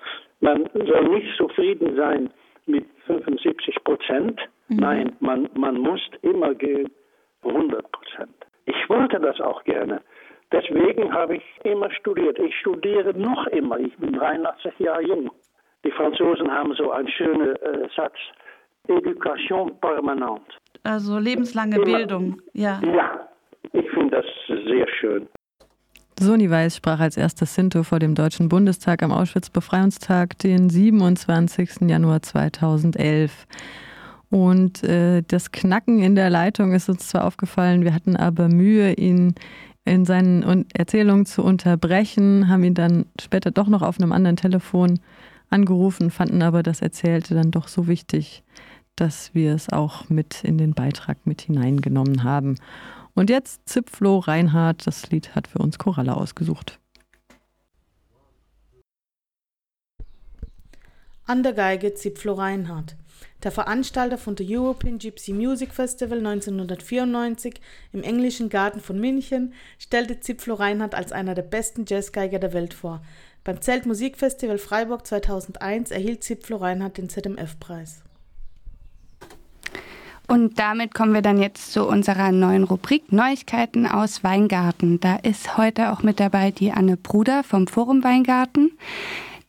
Man 0.40 0.68
soll 0.74 1.08
nicht 1.08 1.36
zufrieden 1.36 1.96
sein 1.96 2.30
mit 2.68 2.86
75 3.06 3.82
Prozent. 3.84 4.40
Mhm. 4.68 4.76
Nein, 4.76 5.16
man, 5.20 5.48
man 5.54 5.78
muss 5.78 6.00
immer 6.22 6.54
gehen 6.54 6.90
100 7.42 7.90
Prozent. 7.92 8.34
Ich 8.66 8.88
wollte 8.88 9.18
das 9.20 9.40
auch 9.40 9.64
gerne. 9.64 10.00
Deswegen 10.52 11.12
habe 11.12 11.36
ich 11.36 11.44
immer 11.64 11.90
studiert. 11.90 12.38
Ich 12.38 12.54
studiere 12.56 13.12
noch 13.18 13.46
immer. 13.48 13.78
Ich 13.78 13.96
bin 13.98 14.12
83 14.12 14.78
Jahre 14.78 15.02
jung. 15.02 15.30
Die 15.84 15.90
Franzosen 15.90 16.50
haben 16.50 16.74
so 16.74 16.90
einen 16.90 17.08
schönen 17.08 17.56
äh, 17.56 17.88
Satz. 17.94 18.16
Education 18.88 19.78
permanente. 19.80 20.42
Also 20.82 21.18
lebenslange 21.18 21.76
immer, 21.76 21.84
Bildung, 21.84 22.40
ja. 22.54 22.80
Ja, 22.82 23.28
ich 23.72 23.90
finde 23.90 24.16
das 24.16 24.26
sehr 24.66 24.88
schön. 24.88 25.28
Soni 26.20 26.50
Weiß 26.50 26.76
sprach 26.76 26.98
als 26.98 27.16
erster 27.16 27.46
Sinto 27.46 27.84
vor 27.84 28.00
dem 28.00 28.14
Deutschen 28.14 28.48
Bundestag 28.48 29.02
am 29.04 29.12
Auschwitz-Befreiungstag, 29.12 30.36
den 30.38 30.68
27. 30.68 31.82
Januar 31.82 32.22
2011. 32.22 33.46
Und 34.28 34.82
äh, 34.82 35.22
das 35.26 35.52
Knacken 35.52 36.00
in 36.00 36.16
der 36.16 36.28
Leitung 36.28 36.72
ist 36.72 36.88
uns 36.88 37.08
zwar 37.08 37.24
aufgefallen, 37.24 37.84
wir 37.84 37.94
hatten 37.94 38.16
aber 38.16 38.48
Mühe, 38.48 38.94
ihn 38.94 39.34
in 39.84 40.04
seinen 40.04 40.66
Erzählungen 40.74 41.24
zu 41.24 41.42
unterbrechen, 41.44 42.48
haben 42.48 42.64
ihn 42.64 42.74
dann 42.74 43.06
später 43.20 43.52
doch 43.52 43.68
noch 43.68 43.82
auf 43.82 44.00
einem 44.00 44.12
anderen 44.12 44.36
Telefon 44.36 44.98
angerufen, 45.50 46.10
fanden 46.10 46.42
aber 46.42 46.64
das 46.64 46.82
Erzählte 46.82 47.34
dann 47.34 47.52
doch 47.52 47.68
so 47.68 47.86
wichtig, 47.86 48.42
dass 48.96 49.34
wir 49.34 49.54
es 49.54 49.72
auch 49.72 50.08
mit 50.10 50.42
in 50.42 50.58
den 50.58 50.74
Beitrag 50.74 51.18
mit 51.26 51.42
hineingenommen 51.42 52.24
haben. 52.24 52.56
Und 53.18 53.30
jetzt 53.30 53.68
Zipflo 53.68 54.20
Reinhardt, 54.20 54.86
das 54.86 55.10
Lied 55.10 55.34
hat 55.34 55.48
für 55.48 55.58
uns 55.58 55.76
Koralle 55.76 56.16
ausgesucht. 56.16 56.78
An 61.24 61.42
der 61.42 61.52
Geige 61.52 61.94
Zipflo 61.94 62.34
Reinhardt. 62.34 62.94
Der 63.42 63.50
Veranstalter 63.50 64.18
von 64.18 64.36
der 64.36 64.46
European 64.48 65.00
Gypsy 65.00 65.32
Music 65.32 65.74
Festival 65.74 66.18
1994 66.18 67.60
im 67.92 68.04
englischen 68.04 68.50
Garten 68.50 68.78
von 68.78 69.00
München 69.00 69.52
stellte 69.80 70.20
Zipflo 70.20 70.54
Reinhardt 70.54 70.94
als 70.94 71.10
einer 71.10 71.34
der 71.34 71.42
besten 71.42 71.86
Jazzgeiger 71.88 72.38
der 72.38 72.52
Welt 72.52 72.72
vor. 72.72 73.02
Beim 73.42 73.60
Zelt 73.60 73.84
Musikfestival 73.84 74.58
Freiburg 74.58 75.04
2001 75.04 75.90
erhielt 75.90 76.22
Zipflo 76.22 76.58
Reinhardt 76.58 76.98
den 76.98 77.08
ZMF-Preis. 77.08 78.04
Und 80.30 80.58
damit 80.58 80.92
kommen 80.92 81.14
wir 81.14 81.22
dann 81.22 81.40
jetzt 81.40 81.72
zu 81.72 81.88
unserer 81.88 82.32
neuen 82.32 82.64
Rubrik 82.64 83.12
Neuigkeiten 83.12 83.86
aus 83.86 84.22
Weingarten. 84.22 85.00
Da 85.00 85.16
ist 85.16 85.56
heute 85.56 85.90
auch 85.90 86.02
mit 86.02 86.20
dabei 86.20 86.50
die 86.50 86.70
Anne 86.70 86.98
Bruder 86.98 87.42
vom 87.42 87.66
Forum 87.66 88.04
Weingarten. 88.04 88.72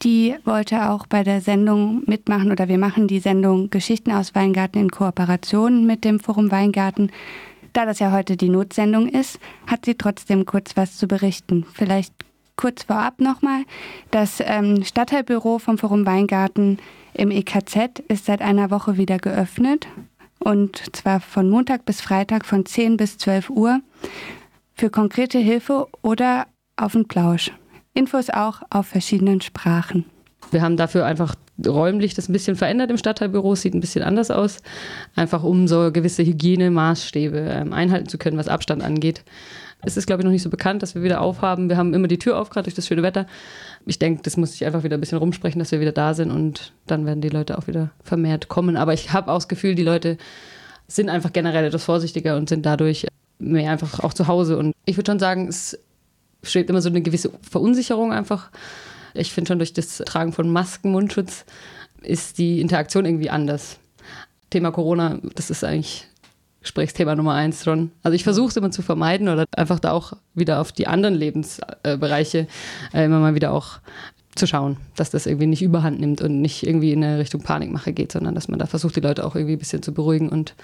Die 0.04 0.36
wollte 0.46 0.90
auch 0.90 1.06
bei 1.06 1.24
der 1.26 1.42
Sendung 1.42 2.04
mitmachen 2.06 2.50
oder 2.50 2.70
wir 2.70 2.78
machen 2.78 3.10
die 3.10 3.20
Sendung 3.20 3.70
Geschichten 3.70 4.14
aus 4.14 4.34
Weingarten 4.36 4.80
in 4.80 4.90
Kooperation 4.90 5.86
mit 5.86 6.06
dem 6.06 6.22
Forum 6.22 6.50
Weingarten. 6.50 7.12
Da 7.74 7.86
das 7.86 8.00
ja 8.00 8.14
heute 8.14 8.38
die 8.38 8.48
Notsendung 8.48 9.10
ist, 9.10 9.38
hat 9.68 9.84
sie 9.84 9.96
trotzdem 9.96 10.46
kurz 10.46 10.78
was 10.78 10.96
zu 10.96 11.10
berichten. 11.10 11.66
Vielleicht 11.74 12.14
kurz 12.56 12.84
vorab 12.84 13.20
nochmal. 13.20 13.64
Das 14.12 14.42
ähm, 14.46 14.86
Stadtteilbüro 14.86 15.60
vom 15.60 15.78
Forum 15.78 16.06
Weingarten 16.06 16.78
im 17.14 17.32
EKZ 17.32 18.00
ist 18.08 18.28
seit 18.28 18.42
einer 18.42 18.72
Woche 18.72 18.96
wieder 18.96 19.18
geöffnet 19.18 19.86
und 20.40 20.96
zwar 20.96 21.20
von 21.20 21.50
Montag 21.50 21.86
bis 21.86 22.02
Freitag 22.02 22.46
von 22.46 22.66
10 22.66 22.98
bis 22.98 23.18
12 23.18 23.50
Uhr 23.50 23.82
für 24.74 24.90
konkrete 24.90 25.38
Hilfe 25.38 25.88
oder 26.02 26.48
auf 26.78 26.94
den 26.94 27.08
Plausch. 27.08 27.52
Infos 27.94 28.30
auch 28.30 28.62
auf 28.70 28.88
verschiedenen 28.88 29.42
Sprachen. 29.42 30.06
Wir 30.52 30.62
haben 30.62 30.78
dafür 30.78 31.06
einfach 31.06 31.36
räumlich 31.68 32.14
das 32.14 32.30
ein 32.30 32.34
bisschen 32.34 32.56
verändert 32.56 32.90
im 32.90 32.98
Stadtteilbüro, 32.98 33.56
sieht 33.56 33.74
ein 33.74 33.82
bisschen 33.82 34.04
anders 34.04 34.32
aus, 34.32 34.62
einfach 35.16 35.44
um 35.44 35.68
so 35.68 35.92
gewisse 35.92 36.24
Hygienemaßstäbe 36.24 37.38
ähm, 37.38 37.74
einhalten 37.74 38.08
zu 38.08 38.18
können, 38.18 38.38
was 38.38 38.48
Abstand 38.48 38.84
angeht. 38.84 39.24
Es 39.82 39.96
ist, 39.96 40.08
glaube 40.08 40.22
ich, 40.22 40.26
noch 40.26 40.32
nicht 40.32 40.44
so 40.44 40.50
bekannt, 40.50 40.84
dass 40.84 40.94
wir 40.94 41.04
wieder 41.04 41.22
aufhaben. 41.22 41.70
Wir 41.70 41.78
haben 41.78 41.94
immer 41.94 42.08
die 42.08 42.20
Tür 42.20 42.38
auf, 42.38 42.50
gerade 42.50 42.66
durch 42.66 42.76
das 42.76 42.86
schöne 42.86 43.04
Wetter. 43.04 43.26
Ich 43.86 43.98
denke, 43.98 44.22
das 44.24 44.36
muss 44.36 44.54
ich 44.54 44.66
einfach 44.66 44.84
wieder 44.84 44.98
ein 44.98 45.00
bisschen 45.00 45.18
rumsprechen, 45.18 45.60
dass 45.60 45.72
wir 45.72 45.80
wieder 45.80 45.94
da 45.94 46.14
sind 46.14 46.32
und 46.32 46.74
dann 46.86 47.06
werden 47.06 47.22
die 47.22 47.30
Leute 47.30 47.58
auch 47.58 47.68
wieder 47.68 47.92
vermehrt 48.04 48.50
kommen. 48.50 48.76
Aber 48.76 48.94
ich 48.94 49.14
habe 49.14 49.32
auch 49.32 49.38
das 49.38 49.48
Gefühl, 49.48 49.76
die 49.76 49.84
Leute 49.84 50.18
sind 50.88 51.10
einfach 51.10 51.32
generell 51.32 51.64
etwas 51.66 51.86
vorsichtiger 51.86 52.36
und 52.36 52.50
sind 52.50 52.66
dadurch 52.66 53.08
mehr 53.38 53.72
einfach 53.72 54.02
auch 54.02 54.14
zu 54.14 54.28
Hause. 54.28 54.58
Und 54.58 54.76
ich 54.86 54.98
würde 54.98 55.12
schon 55.12 55.20
sagen, 55.20 55.48
es 55.48 55.80
schwebt 56.44 56.70
immer 56.70 56.82
so 56.82 56.90
eine 56.90 57.02
gewisse 57.02 57.32
Verunsicherung 57.50 58.12
einfach. 58.12 58.52
Ich 59.14 59.32
finde 59.32 59.50
schon 59.50 59.60
durch 59.60 59.74
das 59.74 59.98
Tragen 60.00 60.34
von 60.34 60.52
Masken, 60.52 60.92
Mundschutz 60.92 61.46
ist 62.02 62.38
die 62.38 62.62
Interaktion 62.62 63.06
irgendwie 63.06 63.30
anders. 63.30 63.78
Thema 64.50 64.72
Corona, 64.72 65.20
das 65.36 65.50
ist 65.50 65.64
eigentlich 65.64 66.08
Gesprächsthema 66.62 67.16
Nummer 67.16 67.34
eins 67.34 67.64
schon. 67.64 67.92
Also 68.04 68.16
ich 68.16 68.24
versuche 68.24 68.50
es 68.50 68.58
immer 68.58 68.72
zu 68.72 68.82
vermeiden 68.82 69.30
oder 69.30 69.46
einfach 69.56 69.80
da 69.80 69.92
auch 69.92 70.14
wieder 70.34 70.60
auf 70.60 70.72
die 70.72 70.88
anderen 70.88 71.16
Lebensbereiche 71.16 72.48
äh, 72.94 73.06
immer 73.06 73.20
mal 73.20 73.36
wieder 73.36 73.52
auch 73.54 73.80
zu 74.36 74.48
schauen, 74.48 74.78
dass 74.96 75.10
das 75.10 75.26
irgendwie 75.26 75.48
nicht 75.48 75.62
überhand 75.62 76.00
nimmt 76.00 76.22
und 76.22 76.42
nicht 76.42 76.66
irgendwie 76.66 76.92
in 76.92 77.04
eine 77.04 77.20
Richtung 77.20 77.42
Panikmache 77.42 77.94
geht, 77.94 78.12
sondern 78.12 78.36
dass 78.36 78.48
man 78.48 78.60
da 78.60 78.66
versucht, 78.66 78.96
die 78.96 79.02
Leute 79.02 79.26
auch 79.26 79.36
irgendwie 79.36 79.54
ein 79.54 79.60
bisschen 79.60 79.84
zu 79.84 79.94
beruhigen 79.94 80.30
und 80.30 80.56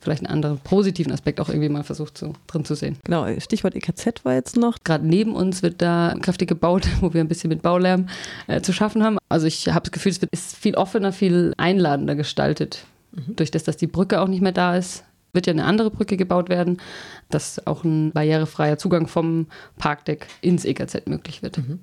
vielleicht 0.00 0.24
einen 0.24 0.32
anderen 0.32 0.58
positiven 0.58 1.12
Aspekt 1.12 1.40
auch 1.40 1.48
irgendwie 1.48 1.68
mal 1.68 1.84
versucht 1.84 2.16
zu, 2.16 2.32
drin 2.46 2.64
zu 2.64 2.74
sehen. 2.74 2.96
Genau, 3.04 3.26
Stichwort 3.38 3.74
EKZ 3.74 4.24
war 4.24 4.34
jetzt 4.34 4.56
noch. 4.56 4.78
Gerade 4.82 5.06
neben 5.06 5.34
uns 5.34 5.62
wird 5.62 5.82
da 5.82 6.14
kräftig 6.20 6.48
gebaut, 6.48 6.88
wo 7.00 7.12
wir 7.12 7.20
ein 7.20 7.28
bisschen 7.28 7.50
mit 7.50 7.62
Baulärm 7.62 8.06
äh, 8.46 8.60
zu 8.62 8.72
schaffen 8.72 9.02
haben. 9.02 9.18
Also 9.28 9.46
ich 9.46 9.68
habe 9.68 9.82
das 9.82 9.92
Gefühl, 9.92 10.12
es 10.12 10.20
wird, 10.20 10.32
ist 10.32 10.56
viel 10.56 10.74
offener, 10.74 11.12
viel 11.12 11.52
einladender 11.58 12.14
gestaltet. 12.14 12.84
Mhm. 13.12 13.36
Durch 13.36 13.50
das, 13.50 13.64
dass 13.64 13.76
die 13.76 13.86
Brücke 13.86 14.20
auch 14.20 14.28
nicht 14.28 14.40
mehr 14.40 14.52
da 14.52 14.76
ist, 14.76 15.04
wird 15.32 15.46
ja 15.46 15.52
eine 15.52 15.64
andere 15.64 15.90
Brücke 15.90 16.16
gebaut 16.16 16.48
werden, 16.48 16.80
dass 17.28 17.66
auch 17.66 17.84
ein 17.84 18.12
barrierefreier 18.12 18.78
Zugang 18.78 19.06
vom 19.06 19.46
Parkdeck 19.78 20.26
ins 20.40 20.64
EKZ 20.64 21.06
möglich 21.06 21.42
wird. 21.42 21.58
Mhm. 21.58 21.80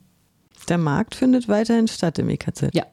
Der 0.69 0.77
Markt 0.77 1.15
findet 1.15 1.47
weiterhin 1.47 1.87
statt 1.87 2.19
im 2.19 2.29
EKZ? 2.29 2.69
Ja. 2.73 2.85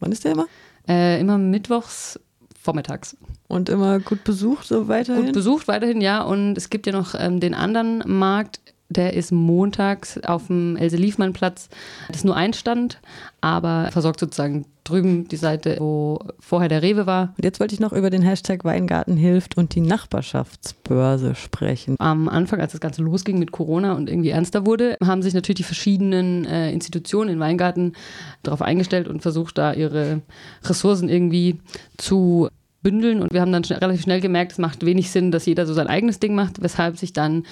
Wann 0.00 0.12
ist 0.12 0.24
der 0.24 0.32
immer? 0.32 0.46
Äh, 0.88 1.20
immer 1.20 1.38
mittwochs 1.38 2.18
vormittags. 2.60 3.16
Und 3.48 3.68
immer 3.68 3.98
gut 4.00 4.24
besucht, 4.24 4.66
so 4.66 4.88
weiterhin? 4.88 5.26
Gut 5.26 5.34
besucht 5.34 5.68
weiterhin, 5.68 6.00
ja. 6.00 6.22
Und 6.22 6.56
es 6.56 6.70
gibt 6.70 6.86
ja 6.86 6.92
noch 6.92 7.14
ähm, 7.18 7.40
den 7.40 7.54
anderen 7.54 8.02
Markt 8.06 8.60
der 8.90 9.14
ist 9.14 9.32
montags 9.32 10.18
auf 10.18 10.48
dem 10.48 10.76
Else-Liefmann-Platz. 10.76 11.68
Das 12.08 12.18
ist 12.18 12.24
nur 12.24 12.36
ein 12.36 12.52
Stand, 12.52 13.00
aber 13.40 13.88
versorgt 13.92 14.20
sozusagen 14.20 14.66
drüben 14.82 15.28
die 15.28 15.36
Seite, 15.36 15.76
wo 15.78 16.18
vorher 16.40 16.68
der 16.68 16.82
Rewe 16.82 17.06
war. 17.06 17.34
Und 17.36 17.44
jetzt 17.44 17.60
wollte 17.60 17.74
ich 17.74 17.80
noch 17.80 17.92
über 17.92 18.10
den 18.10 18.22
Hashtag 18.22 18.64
Weingarten 18.64 19.16
hilft 19.16 19.56
und 19.56 19.74
die 19.74 19.80
Nachbarschaftsbörse 19.80 21.36
sprechen. 21.36 21.94
Am 21.98 22.28
Anfang, 22.28 22.60
als 22.60 22.72
das 22.72 22.80
Ganze 22.80 23.02
losging 23.02 23.38
mit 23.38 23.52
Corona 23.52 23.92
und 23.92 24.10
irgendwie 24.10 24.30
ernster 24.30 24.66
wurde, 24.66 24.96
haben 25.04 25.22
sich 25.22 25.34
natürlich 25.34 25.58
die 25.58 25.64
verschiedenen 25.64 26.44
äh, 26.44 26.72
Institutionen 26.72 27.30
in 27.30 27.40
Weingarten 27.40 27.92
darauf 28.42 28.62
eingestellt 28.62 29.06
und 29.06 29.22
versucht, 29.22 29.56
da 29.58 29.72
ihre 29.72 30.22
Ressourcen 30.64 31.08
irgendwie 31.08 31.60
zu 31.96 32.48
bündeln. 32.82 33.22
Und 33.22 33.32
wir 33.32 33.40
haben 33.40 33.52
dann 33.52 33.64
schnell, 33.64 33.78
relativ 33.78 34.02
schnell 34.02 34.20
gemerkt, 34.20 34.52
es 34.52 34.58
macht 34.58 34.84
wenig 34.84 35.10
Sinn, 35.10 35.30
dass 35.30 35.46
jeder 35.46 35.66
so 35.66 35.74
sein 35.74 35.86
eigenes 35.86 36.18
Ding 36.18 36.34
macht, 36.34 36.62
weshalb 36.62 36.96
sich 36.96 37.12
dann 37.12 37.44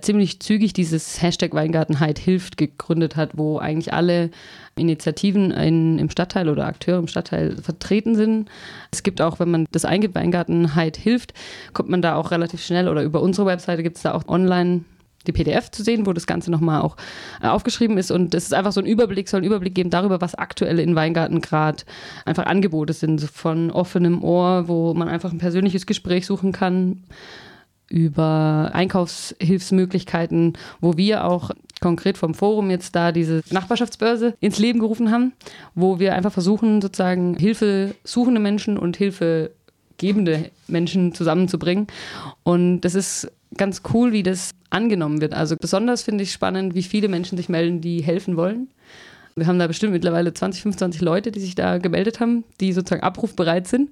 ziemlich 0.00 0.40
zügig 0.40 0.72
dieses 0.72 1.20
Hashtag 1.20 1.52
Weingartenheit 1.54 2.18
hilft 2.18 2.56
gegründet 2.56 3.16
hat, 3.16 3.36
wo 3.36 3.58
eigentlich 3.58 3.92
alle 3.92 4.30
Initiativen 4.76 5.50
in, 5.50 5.98
im 5.98 6.08
Stadtteil 6.08 6.48
oder 6.48 6.66
Akteure 6.66 7.00
im 7.00 7.08
Stadtteil 7.08 7.56
vertreten 7.56 8.14
sind. 8.14 8.48
Es 8.92 9.02
gibt 9.02 9.20
auch, 9.20 9.40
wenn 9.40 9.50
man 9.50 9.66
das 9.72 9.84
eingibt, 9.84 10.14
Weingartenheit 10.14 10.96
hilft, 10.96 11.34
kommt 11.72 11.88
man 11.88 12.02
da 12.02 12.14
auch 12.14 12.30
relativ 12.30 12.62
schnell 12.64 12.88
oder 12.88 13.02
über 13.02 13.20
unsere 13.20 13.46
Webseite 13.46 13.82
gibt 13.82 13.96
es 13.96 14.02
da 14.02 14.14
auch 14.14 14.28
online 14.28 14.84
die 15.26 15.32
PDF 15.32 15.70
zu 15.70 15.82
sehen, 15.82 16.06
wo 16.06 16.12
das 16.12 16.26
Ganze 16.26 16.50
nochmal 16.50 16.80
auch 16.80 16.96
äh, 17.42 17.48
aufgeschrieben 17.48 17.98
ist. 17.98 18.10
Und 18.10 18.34
es 18.34 18.44
ist 18.44 18.54
einfach 18.54 18.72
so 18.72 18.80
ein 18.80 18.86
Überblick, 18.86 19.28
soll 19.28 19.38
einen 19.38 19.46
Überblick 19.46 19.74
geben 19.74 19.90
darüber, 19.90 20.20
was 20.20 20.34
aktuell 20.34 20.78
in 20.78 20.94
Weingarten 20.94 21.40
gerade 21.40 21.84
einfach 22.24 22.46
Angebote 22.46 22.92
sind, 22.92 23.20
von 23.22 23.70
offenem 23.70 24.22
Ohr, 24.22 24.68
wo 24.68 24.94
man 24.94 25.08
einfach 25.08 25.32
ein 25.32 25.38
persönliches 25.38 25.86
Gespräch 25.86 26.26
suchen 26.26 26.52
kann 26.52 27.02
über 27.90 28.70
Einkaufshilfsmöglichkeiten, 28.74 30.58
wo 30.80 30.96
wir 30.96 31.24
auch 31.24 31.50
konkret 31.80 32.18
vom 32.18 32.34
Forum 32.34 32.70
jetzt 32.70 32.94
da 32.94 33.12
diese 33.12 33.42
Nachbarschaftsbörse 33.50 34.34
ins 34.40 34.58
Leben 34.58 34.80
gerufen 34.80 35.10
haben, 35.10 35.32
wo 35.74 35.98
wir 35.98 36.14
einfach 36.14 36.32
versuchen, 36.32 36.82
sozusagen 36.82 37.36
Hilfe 37.36 37.94
suchende 38.04 38.40
Menschen 38.40 38.78
und 38.78 38.96
Hilfe 38.96 39.52
gebende 39.96 40.50
Menschen 40.66 41.14
zusammenzubringen. 41.14 41.86
Und 42.44 42.82
das 42.82 42.94
ist 42.94 43.30
ganz 43.56 43.82
cool, 43.92 44.12
wie 44.12 44.22
das 44.22 44.52
angenommen 44.70 45.20
wird. 45.20 45.34
Also 45.34 45.56
besonders 45.56 46.02
finde 46.02 46.24
ich 46.24 46.32
spannend, 46.32 46.74
wie 46.74 46.82
viele 46.82 47.08
Menschen 47.08 47.38
sich 47.38 47.48
melden, 47.48 47.80
die 47.80 48.02
helfen 48.02 48.36
wollen. 48.36 48.68
Wir 49.36 49.46
haben 49.46 49.58
da 49.58 49.66
bestimmt 49.66 49.92
mittlerweile 49.92 50.34
20, 50.34 50.62
25 50.62 51.00
Leute, 51.00 51.30
die 51.30 51.40
sich 51.40 51.54
da 51.54 51.78
gemeldet 51.78 52.20
haben, 52.20 52.44
die 52.60 52.72
sozusagen 52.72 53.02
abrufbereit 53.02 53.68
sind. 53.68 53.90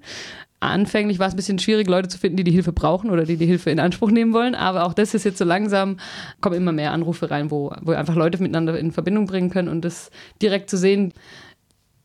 Anfänglich 0.59 1.19
war 1.19 1.29
es 1.29 1.35
ein 1.35 1.37
bisschen 1.37 1.59
schwierig, 1.59 1.87
Leute 1.87 2.09
zu 2.09 2.19
finden, 2.19 2.39
die 2.39 2.45
die 2.45 2.51
Hilfe 2.51 2.73
brauchen 2.73 3.11
oder 3.11 3.25
die 3.25 3.37
die 3.37 3.47
Hilfe 3.47 3.71
in 3.71 3.79
Anspruch 3.79 4.11
nehmen 4.11 4.33
wollen. 4.33 4.55
Aber 4.55 4.85
auch 4.85 4.95
das 4.95 5.15
ist 5.15 5.25
jetzt 5.25 5.39
so 5.39 5.45
langsam, 5.45 5.99
kommen 6.41 6.57
immer 6.57 6.73
mehr 6.73 6.93
Anrufe 6.93 7.31
rein, 7.31 7.51
wo, 7.51 7.73
wo 7.83 7.93
einfach 7.93 8.17
Leute 8.17 8.43
miteinander 8.43 8.79
in 8.79 8.91
Verbindung 8.91 9.27
bringen 9.27 9.51
können 9.51 9.69
und 9.69 9.85
das 9.85 10.11
direkt 10.43 10.71
zu 10.71 10.77
sehen, 10.77 11.13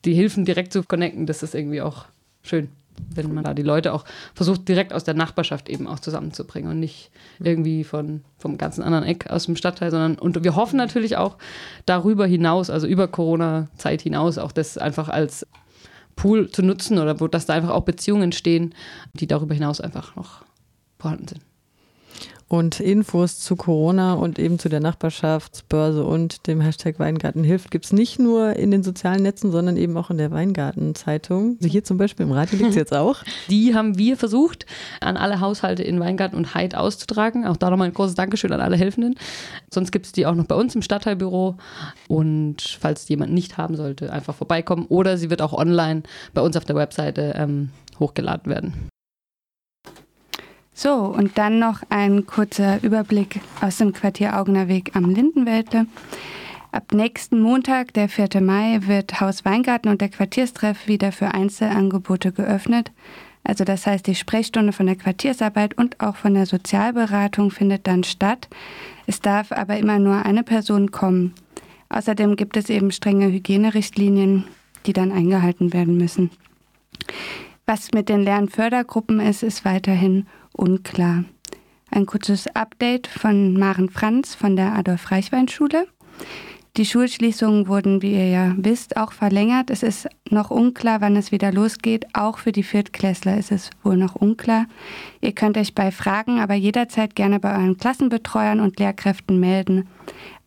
die 0.04 0.14
Hilfen 0.14 0.44
direkt 0.44 0.72
zu 0.72 0.82
connecten, 0.82 1.26
das 1.26 1.42
ist 1.42 1.54
irgendwie 1.54 1.80
auch 1.80 2.06
schön 2.42 2.68
wenn 3.14 3.32
man 3.34 3.44
da 3.44 3.54
die 3.54 3.62
Leute 3.62 3.92
auch 3.92 4.04
versucht, 4.34 4.68
direkt 4.68 4.92
aus 4.92 5.04
der 5.04 5.14
Nachbarschaft 5.14 5.68
eben 5.68 5.86
auch 5.86 6.00
zusammenzubringen 6.00 6.70
und 6.70 6.80
nicht 6.80 7.10
irgendwie 7.40 7.84
von, 7.84 8.22
vom 8.38 8.58
ganzen 8.58 8.82
anderen 8.82 9.04
Eck 9.04 9.30
aus 9.30 9.46
dem 9.46 9.56
Stadtteil, 9.56 9.90
sondern 9.90 10.18
und 10.18 10.42
wir 10.42 10.56
hoffen 10.56 10.76
natürlich 10.76 11.16
auch 11.16 11.36
darüber 11.86 12.26
hinaus, 12.26 12.70
also 12.70 12.86
über 12.86 13.08
Corona-Zeit 13.08 14.02
hinaus, 14.02 14.38
auch 14.38 14.52
das 14.52 14.78
einfach 14.78 15.08
als 15.08 15.46
Pool 16.16 16.50
zu 16.50 16.62
nutzen 16.62 16.98
oder 16.98 17.20
wo, 17.20 17.28
dass 17.28 17.46
da 17.46 17.54
einfach 17.54 17.70
auch 17.70 17.84
Beziehungen 17.84 18.24
entstehen, 18.24 18.74
die 19.14 19.26
darüber 19.26 19.54
hinaus 19.54 19.80
einfach 19.80 20.16
noch 20.16 20.44
vorhanden 20.98 21.28
sind. 21.28 21.51
Und 22.52 22.80
Infos 22.80 23.40
zu 23.40 23.56
Corona 23.56 24.12
und 24.12 24.38
eben 24.38 24.58
zu 24.58 24.68
der 24.68 24.80
Nachbarschaftsbörse 24.80 26.04
und 26.04 26.46
dem 26.46 26.60
Hashtag 26.60 26.98
Weingarten 26.98 27.44
hilft 27.44 27.70
gibt 27.70 27.86
es 27.86 27.94
nicht 27.94 28.18
nur 28.18 28.56
in 28.56 28.70
den 28.70 28.82
sozialen 28.82 29.22
Netzen, 29.22 29.50
sondern 29.50 29.78
eben 29.78 29.96
auch 29.96 30.10
in 30.10 30.18
der 30.18 30.30
Weingarten-Zeitung. 30.30 31.56
Also 31.56 31.72
hier 31.72 31.82
zum 31.82 31.96
Beispiel 31.96 32.26
im 32.26 32.32
Radio 32.32 32.58
liegt 32.58 32.68
es 32.68 32.76
jetzt 32.76 32.94
auch. 32.94 33.24
Die 33.48 33.74
haben 33.74 33.96
wir 33.96 34.18
versucht, 34.18 34.66
an 35.00 35.16
alle 35.16 35.40
Haushalte 35.40 35.82
in 35.82 35.98
Weingarten 35.98 36.36
und 36.36 36.54
Heid 36.54 36.74
auszutragen. 36.74 37.46
Auch 37.46 37.56
da 37.56 37.70
nochmal 37.70 37.88
ein 37.88 37.94
großes 37.94 38.16
Dankeschön 38.16 38.52
an 38.52 38.60
alle 38.60 38.76
Helfenden. 38.76 39.14
Sonst 39.72 39.90
gibt 39.90 40.04
es 40.04 40.12
die 40.12 40.26
auch 40.26 40.34
noch 40.34 40.44
bei 40.44 40.54
uns 40.54 40.74
im 40.74 40.82
Stadtteilbüro. 40.82 41.56
Und 42.06 42.76
falls 42.78 43.08
jemand 43.08 43.32
nicht 43.32 43.56
haben 43.56 43.76
sollte, 43.76 44.12
einfach 44.12 44.34
vorbeikommen. 44.34 44.84
Oder 44.90 45.16
sie 45.16 45.30
wird 45.30 45.40
auch 45.40 45.54
online 45.54 46.02
bei 46.34 46.42
uns 46.42 46.54
auf 46.58 46.66
der 46.66 46.76
Webseite 46.76 47.32
ähm, 47.34 47.70
hochgeladen 47.98 48.52
werden. 48.52 48.91
So, 50.82 50.94
und 50.94 51.38
dann 51.38 51.60
noch 51.60 51.84
ein 51.90 52.26
kurzer 52.26 52.82
Überblick 52.82 53.38
aus 53.60 53.76
dem 53.76 53.92
Quartier 53.92 54.36
Augener 54.36 54.66
Weg 54.66 54.96
am 54.96 55.10
Lindenwäldle. 55.10 55.86
Ab 56.72 56.92
nächsten 56.92 57.40
Montag, 57.40 57.94
der 57.94 58.08
4. 58.08 58.40
Mai, 58.40 58.80
wird 58.82 59.20
Haus 59.20 59.44
Weingarten 59.44 59.90
und 59.90 60.00
der 60.00 60.08
Quartierstreff 60.08 60.88
wieder 60.88 61.12
für 61.12 61.34
Einzelangebote 61.34 62.32
geöffnet. 62.32 62.90
Also 63.44 63.62
das 63.62 63.86
heißt, 63.86 64.08
die 64.08 64.16
Sprechstunde 64.16 64.72
von 64.72 64.86
der 64.86 64.96
Quartiersarbeit 64.96 65.78
und 65.78 66.00
auch 66.00 66.16
von 66.16 66.34
der 66.34 66.46
Sozialberatung 66.46 67.52
findet 67.52 67.86
dann 67.86 68.02
statt. 68.02 68.48
Es 69.06 69.20
darf 69.20 69.52
aber 69.52 69.76
immer 69.76 70.00
nur 70.00 70.26
eine 70.26 70.42
Person 70.42 70.90
kommen. 70.90 71.32
Außerdem 71.90 72.34
gibt 72.34 72.56
es 72.56 72.68
eben 72.68 72.90
strenge 72.90 73.30
Hygienerichtlinien, 73.30 74.46
die 74.86 74.92
dann 74.92 75.12
eingehalten 75.12 75.72
werden 75.72 75.96
müssen. 75.96 76.32
Was 77.66 77.92
mit 77.92 78.08
den 78.08 78.24
Lernfördergruppen 78.24 79.20
ist, 79.20 79.44
ist 79.44 79.64
weiterhin 79.64 80.26
unklar. 80.52 81.24
Ein 81.90 82.06
kurzes 82.06 82.46
Update 82.54 83.06
von 83.06 83.58
Maren 83.58 83.90
Franz 83.90 84.34
von 84.34 84.56
der 84.56 84.74
Adolf-Reichwein-Schule. 84.74 85.86
Die 86.78 86.86
Schulschließungen 86.86 87.68
wurden, 87.68 88.00
wie 88.00 88.12
ihr 88.14 88.30
ja 88.30 88.54
wisst, 88.56 88.96
auch 88.96 89.12
verlängert. 89.12 89.68
Es 89.68 89.82
ist 89.82 90.08
noch 90.30 90.50
unklar, 90.50 91.02
wann 91.02 91.16
es 91.16 91.30
wieder 91.30 91.52
losgeht. 91.52 92.06
Auch 92.14 92.38
für 92.38 92.50
die 92.50 92.62
Viertklässler 92.62 93.36
ist 93.36 93.52
es 93.52 93.68
wohl 93.82 93.98
noch 93.98 94.14
unklar. 94.14 94.64
Ihr 95.20 95.32
könnt 95.32 95.58
euch 95.58 95.74
bei 95.74 95.90
Fragen 95.90 96.40
aber 96.40 96.54
jederzeit 96.54 97.14
gerne 97.14 97.40
bei 97.40 97.52
euren 97.52 97.76
Klassenbetreuern 97.76 98.60
und 98.60 98.80
Lehrkräften 98.80 99.38
melden. 99.38 99.86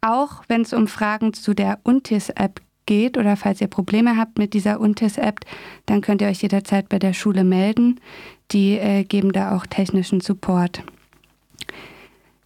Auch 0.01 0.41
wenn 0.47 0.62
es 0.62 0.74
um 0.74 0.88
Fragen 0.88 1.34
zu 1.34 1.53
der 1.53 1.80
UNTIS-App 1.84 2.60
geht 2.88 3.18
oder 3.18 3.36
falls 3.36 3.62
ihr 3.62 3.68
Probleme 3.68 4.18
habt 4.18 4.39
mit 4.39 4.53
dieser 4.53 4.80
UNTIS-App, 4.80 5.41
dann 5.86 6.01
könnt 6.01 6.22
ihr 6.22 6.28
euch 6.28 6.41
jederzeit 6.41 6.89
bei 6.89 6.99
der 6.99 7.14
Schule 7.14 7.43
melden. 7.43 7.99
Die 8.52 8.78
äh, 8.78 9.04
geben 9.04 9.32
da 9.32 9.56
auch 9.56 9.66
technischen 9.66 10.22
Support. 10.22 10.84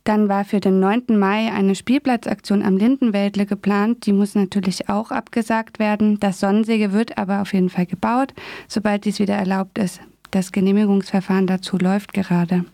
Dann 0.04 0.28
war 0.28 0.44
für 0.44 0.60
den 0.60 0.80
9. 0.80 1.20
Mai 1.20 1.52
eine 1.54 1.76
Spielplatzaktion 1.76 2.64
am 2.64 2.78
Lindenwäldle 2.78 3.46
geplant. 3.46 4.06
Die 4.06 4.14
muss 4.14 4.34
natürlich 4.34 4.90
auch 4.90 5.12
abgesagt 5.12 5.78
werden. 5.78 6.20
Das 6.20 6.40
Sonnensäge 6.40 6.94
wird 6.94 7.18
aber 7.18 7.42
auf 7.42 7.54
jeden 7.54 7.70
Fall 7.70 7.86
gebaut, 7.86 8.34
sobald 8.68 9.06
dies 9.06 9.20
wieder 9.20 9.36
erlaubt 9.36 9.78
ist. 9.78 10.02
Das 10.32 10.52
Genehmigungsverfahren 10.52 11.48
dazu 11.48 11.78
läuft 11.78 12.14
gerade. 12.14 12.66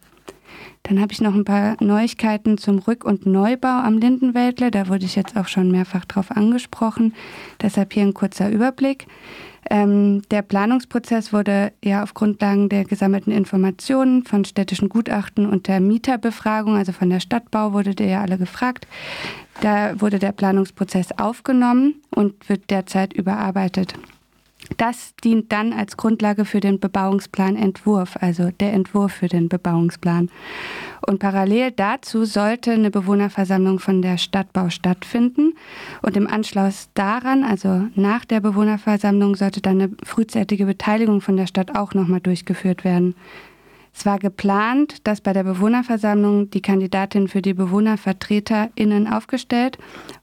Dann 0.88 1.02
habe 1.02 1.12
ich 1.12 1.22
noch 1.22 1.34
ein 1.34 1.46
paar 1.46 1.78
Neuigkeiten 1.80 2.60
zum 2.60 2.78
Rück- 2.78 3.06
und 3.06 3.26
Neubau 3.26 3.68
am 3.68 3.98
Lindenwäldle. 3.98 4.70
Da 4.70 4.88
wurde 4.88 5.06
ich 5.06 5.16
jetzt 5.16 5.36
auch 5.36 5.48
schon 5.48 5.72
mehrfach 5.72 6.06
drauf 6.06 6.30
angesprochen. 6.30 7.16
Deshalb 7.60 7.94
hier 7.94 8.04
ein 8.04 8.14
kurzer 8.14 8.52
Überblick. 8.52 9.08
Ähm, 9.68 10.22
der 10.30 10.44
Planungsprozess 10.44 11.34
wurde 11.34 11.74
ja 11.84 12.04
auf 12.04 12.14
Grundlagen 12.14 12.70
der 12.70 12.84
gesammelten 12.84 13.32
Informationen 13.32 14.24
von 14.26 14.46
städtischen 14.46 14.90
Gutachten 14.90 15.48
und 15.48 15.68
der 15.68 15.80
Mieterbefragung, 15.80 16.76
also 16.76 16.92
von 16.92 17.10
der 17.10 17.20
Stadtbau, 17.20 17.74
wurde 17.74 17.96
der 17.96 18.08
ja 18.08 18.22
alle 18.22 18.38
gefragt. 18.38 18.86
Da 19.62 20.00
wurde 20.00 20.20
der 20.20 20.34
Planungsprozess 20.34 21.14
aufgenommen 21.18 21.96
und 22.12 22.48
wird 22.48 22.70
derzeit 22.70 23.14
überarbeitet. 23.14 23.96
Das 24.78 25.16
dient 25.24 25.52
dann 25.52 25.74
als 25.74 25.96
Grundlage 25.96 26.44
für 26.44 26.60
den 26.60 26.80
Bebauungsplanentwurf, 26.80 28.18
also 28.20 28.50
der 28.60 28.74
Entwurf 28.74 29.14
für 29.14 29.28
den 29.28 29.48
Bebauungsplan. 29.48 30.30
Und 31.06 31.20
parallel 31.20 31.72
dazu 31.72 32.26
sollte 32.26 32.72
eine 32.72 32.90
Bewohnerversammlung 32.90 33.80
von 33.80 34.02
der 34.02 34.18
Stadtbau 34.18 34.70
stattfinden. 34.70 35.54
Und 36.02 36.18
im 36.18 36.28
Anschluss 36.28 36.90
daran, 36.96 37.44
also 37.44 37.88
nach 37.96 38.26
der 38.26 38.40
Bewohnerversammlung, 38.40 39.36
sollte 39.36 39.62
dann 39.62 39.82
eine 39.82 39.92
frühzeitige 40.04 40.66
Beteiligung 40.66 41.22
von 41.22 41.38
der 41.38 41.48
Stadt 41.48 41.76
auch 41.76 41.94
nochmal 41.94 42.22
durchgeführt 42.22 42.84
werden. 42.84 43.16
Es 43.98 44.06
war 44.06 44.20
geplant, 44.20 45.08
dass 45.08 45.22
bei 45.22 45.32
der 45.32 45.44
Bewohnerversammlung 45.44 46.50
die 46.50 46.62
Kandidatin 46.62 47.30
für 47.30 47.42
die 47.42 47.54
BewohnervertreterInnen 47.54 49.08
aufgestellt 49.08 49.78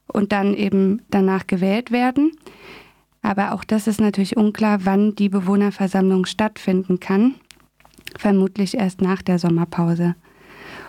und 0.08 0.32
dann 0.32 0.52
eben 0.52 1.00
danach 1.10 1.46
gewählt 1.46 1.90
werden. 1.90 2.32
Aber 3.22 3.52
auch 3.52 3.64
das 3.64 3.86
ist 3.86 4.00
natürlich 4.00 4.36
unklar, 4.36 4.84
wann 4.84 5.14
die 5.14 5.28
Bewohnerversammlung 5.28 6.26
stattfinden 6.26 7.00
kann. 7.00 7.36
Vermutlich 8.18 8.76
erst 8.76 9.00
nach 9.00 9.22
der 9.22 9.38
Sommerpause. 9.38 10.16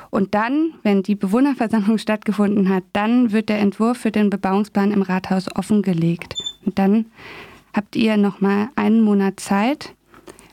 Und 0.10 0.36
dann, 0.36 0.74
wenn 0.84 1.04
die 1.04 1.16
Bewohnerversammlung 1.16 1.98
stattgefunden 2.00 2.70
hat, 2.70 2.84
dann 2.94 3.32
wird 3.32 3.50
der 3.50 3.60
Entwurf 3.60 3.98
für 3.98 4.12
den 4.12 4.30
Bebauungsplan 4.30 4.92
im 4.92 5.02
Rathaus 5.02 5.48
offengelegt. 5.56 6.36
Und 6.66 6.78
dann 6.78 7.06
habt 7.74 7.96
ihr 7.96 8.18
noch 8.18 8.42
mal 8.42 8.70
einen 8.76 9.02
Monat 9.02 9.40
Zeit, 9.40 9.96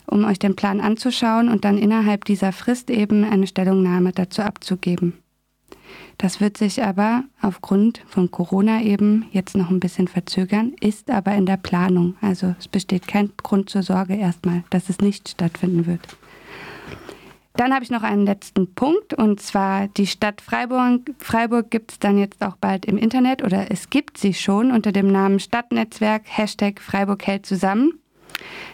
um 0.07 0.24
euch 0.24 0.39
den 0.39 0.57
Plan 0.57 0.81
anzuschauen 0.81 1.49
und 1.49 1.64
dann 1.64 1.78
innerhalb 1.78 2.24
dieser 2.24 2.53
Frist 2.53 2.91
eben 2.91 3.24
eine 3.24 3.47
Stellungnahme 3.47 4.12
dazu 4.12 4.43
abzugeben. 4.43 5.14
Das 6.18 6.40
wird 6.40 6.57
sich 6.57 6.82
aber 6.82 7.24
aufgrund 7.40 8.03
von 8.07 8.30
Corona 8.30 8.82
eben 8.82 9.26
jetzt 9.32 9.57
noch 9.57 9.70
ein 9.70 9.80
bisschen 9.80 10.09
verzögern, 10.09 10.74
ist 10.80 11.11
aber 11.11 11.34
in 11.34 11.46
der 11.46 11.57
Planung. 11.57 12.16
Also 12.20 12.55
es 12.59 12.68
besteht 12.68 13.07
kein 13.07 13.30
Grund 13.36 13.70
zur 13.70 13.82
Sorge 13.82 14.14
erstmal, 14.16 14.64
dass 14.70 14.88
es 14.88 15.01
nicht 15.01 15.28
stattfinden 15.28 15.86
wird. 15.86 16.01
Dann 17.55 17.74
habe 17.74 17.84
ich 17.84 17.90
noch 17.90 18.03
einen 18.03 18.24
letzten 18.24 18.74
Punkt 18.74 19.12
und 19.12 19.40
zwar 19.40 19.88
die 19.88 20.07
Stadt 20.07 20.40
Freiburg. 20.40 21.11
Freiburg 21.18 21.70
gibt 21.70 21.92
es 21.92 21.98
dann 21.98 22.16
jetzt 22.16 22.42
auch 22.42 22.57
bald 22.57 22.86
im 22.86 22.96
Internet 22.96 23.42
oder 23.42 23.70
es 23.70 23.90
gibt 23.90 24.16
sie 24.16 24.32
schon 24.32 24.70
unter 24.70 24.92
dem 24.92 25.09
Namen 25.09 25.40
Stadtnetzwerk 25.40 26.22
Hashtag 26.24 26.80
Freiburg 26.80 27.26
hält 27.26 27.44
zusammen. 27.44 27.99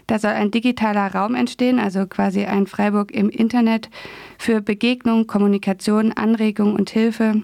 Da 0.06 0.18
soll 0.18 0.32
ein 0.32 0.50
digitaler 0.50 1.14
Raum 1.14 1.34
entstehen, 1.34 1.78
also 1.78 2.06
quasi 2.06 2.44
ein 2.44 2.66
Freiburg 2.66 3.12
im 3.12 3.28
Internet 3.28 3.90
für 4.38 4.60
Begegnung, 4.60 5.26
Kommunikation, 5.26 6.12
Anregung 6.12 6.74
und 6.74 6.90
Hilfe, 6.90 7.42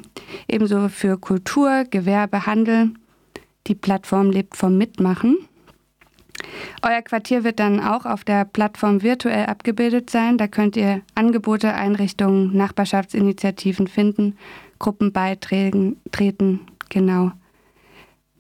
ebenso 0.49 0.89
für 0.89 1.19
Kultur, 1.19 1.85
Gewerbe, 1.91 2.47
Handel. 2.47 2.91
Die 3.67 3.75
Plattform 3.75 4.31
lebt 4.31 4.57
vom 4.57 4.77
Mitmachen. 4.77 5.39
Euer 6.83 7.03
Quartier 7.03 7.45
wird 7.45 7.61
dann 7.61 7.81
auch 7.81 8.07
auf 8.07 8.25
der 8.25 8.45
Plattform 8.45 9.03
virtuell 9.03 9.47
abgebildet 9.47 10.11
sein. 10.11 10.39
Da 10.39 10.49
könnt 10.49 10.77
ihr 10.77 11.03
Angebote, 11.15 11.73
Einrichtungen, 11.75 12.57
Nachbarschaftsinitiativen 12.57 13.87
finden, 13.87 14.37
Gruppen 14.79 15.13
beitreten, 15.13 15.97
genau. 16.89 17.33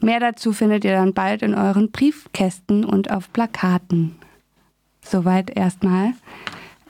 Mehr 0.02 0.20
dazu 0.20 0.52
findet 0.52 0.84
ihr 0.84 0.92
dann 0.92 1.14
bald 1.14 1.42
in 1.42 1.54
euren 1.54 1.90
Briefkästen 1.90 2.84
und 2.84 3.10
auf 3.10 3.32
Plakaten. 3.32 4.16
Soweit 5.00 5.56
erstmal. 5.56 6.12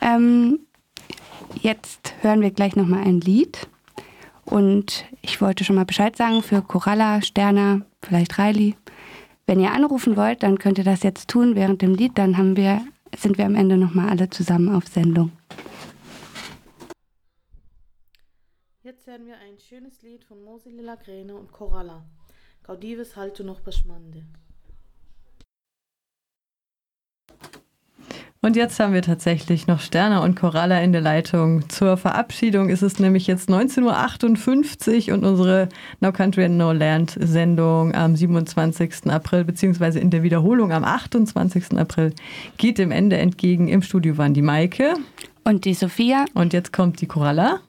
Ähm, 0.01 0.61
jetzt 1.61 2.15
hören 2.23 2.41
wir 2.41 2.51
gleich 2.51 2.75
nochmal 2.75 3.05
ein 3.05 3.21
Lied. 3.21 3.69
Und 4.45 5.05
ich 5.21 5.41
wollte 5.41 5.63
schon 5.63 5.77
mal 5.77 5.85
Bescheid 5.85 6.17
sagen 6.17 6.43
für 6.43 6.63
Coralla, 6.63 7.23
Sterner, 7.23 7.83
vielleicht 8.03 8.39
Riley. 8.39 8.75
Wenn 9.47 9.61
ihr 9.61 9.73
anrufen 9.73 10.17
wollt, 10.17 10.43
dann 10.43 10.59
könnt 10.59 10.79
ihr 10.79 10.85
das 10.85 11.03
jetzt 11.03 11.29
tun 11.29 11.55
während 11.55 11.83
dem 11.83 11.95
Lied. 11.95 12.17
Dann 12.17 12.37
haben 12.39 12.57
wir 12.57 12.83
sind 13.17 13.39
wir 13.39 13.47
am 13.47 13.55
Ende 13.55 13.77
nochmal 13.77 14.09
alle 14.09 14.31
zusammen 14.31 14.75
auf 14.75 14.87
Sendung. 14.87 15.33
Jetzt 18.83 19.07
hören 19.07 19.27
wir 19.27 19.37
ein 19.37 19.59
schönes 19.59 20.03
Lied 20.03 20.25
von 20.25 20.43
Mosi 20.43 20.71
Lilla 20.71 20.97
Gräne 20.97 21.37
und 21.37 21.53
Coralla. 21.53 22.05
Gaudives 22.65 23.17
halte 23.17 23.43
noch 23.43 23.61
beschmande. 23.61 24.23
Und 28.45 28.57
jetzt 28.57 28.81
haben 28.81 28.93
wir 28.93 29.03
tatsächlich 29.03 29.67
noch 29.67 29.81
Sterna 29.81 30.23
und 30.23 30.35
Coralla 30.35 30.81
in 30.81 30.93
der 30.93 31.01
Leitung. 31.01 31.69
Zur 31.69 31.97
Verabschiedung 31.97 32.71
ist 32.71 32.83
es 32.83 32.99
nämlich 32.99 33.29
jetzt 33.29 33.49
19.58 33.49 35.09
Uhr 35.09 35.15
und 35.15 35.25
unsere 35.25 35.69
No 36.01 36.13
Country 36.13 36.45
and 36.45 36.57
No 36.57 36.73
Land 36.73 37.17
Sendung 37.21 37.95
am 37.95 38.17
27. 38.17 39.11
April 39.11 39.45
beziehungsweise 39.45 40.01
in 40.01 40.11
der 40.11 40.25
Wiederholung 40.25 40.73
am 40.73 40.83
28. 40.83 41.79
April 41.79 42.15
geht 42.59 42.79
dem 42.79 42.91
Ende 42.91 43.17
entgegen. 43.17 43.69
Im 43.69 43.83
Studio 43.83 44.19
waren 44.19 44.35
die 44.35 44.43
Maike 44.43 44.95
und 45.45 45.65
die 45.65 45.75
Sophia. 45.75 46.25
Und 46.35 46.53
jetzt 46.53 46.73
kommt 46.73 47.01
die 47.01 47.07
Coralla. 47.07 47.61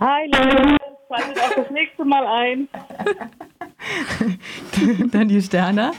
Hi 0.00 0.26
Leute, 0.26 0.76
schaltet 1.08 1.42
auch 1.42 1.54
das 1.56 1.70
nächste 1.70 2.04
Mal 2.04 2.26
ein. 2.26 2.68
Dann 5.12 5.28
die 5.28 5.40
Sterna. 5.40 5.92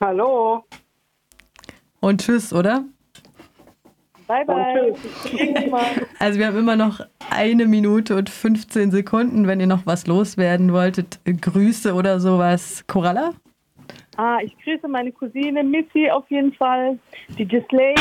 Hallo. 0.00 0.64
Und 2.00 2.22
tschüss, 2.22 2.52
oder? 2.52 2.84
Bye, 4.26 4.44
bye. 4.44 4.94
Also 6.20 6.38
wir 6.38 6.46
haben 6.46 6.56
immer 6.56 6.76
noch 6.76 7.00
eine 7.30 7.66
Minute 7.66 8.16
und 8.16 8.30
15 8.30 8.92
Sekunden, 8.92 9.46
wenn 9.48 9.58
ihr 9.58 9.66
noch 9.66 9.86
was 9.86 10.06
loswerden 10.06 10.72
wolltet. 10.72 11.18
Grüße 11.24 11.92
oder 11.94 12.20
sowas. 12.20 12.84
Coralla? 12.86 13.32
Ah, 14.16 14.38
ich 14.42 14.56
grüße 14.62 14.86
meine 14.86 15.10
Cousine 15.10 15.64
Missy 15.64 16.08
auf 16.10 16.30
jeden 16.30 16.52
Fall, 16.52 16.98
die 17.38 17.44
Gisley. 17.44 17.94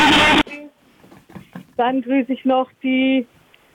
Dann 1.78 2.02
grüße 2.02 2.34
ich 2.34 2.45
noch 2.45 2.70
die 2.84 3.26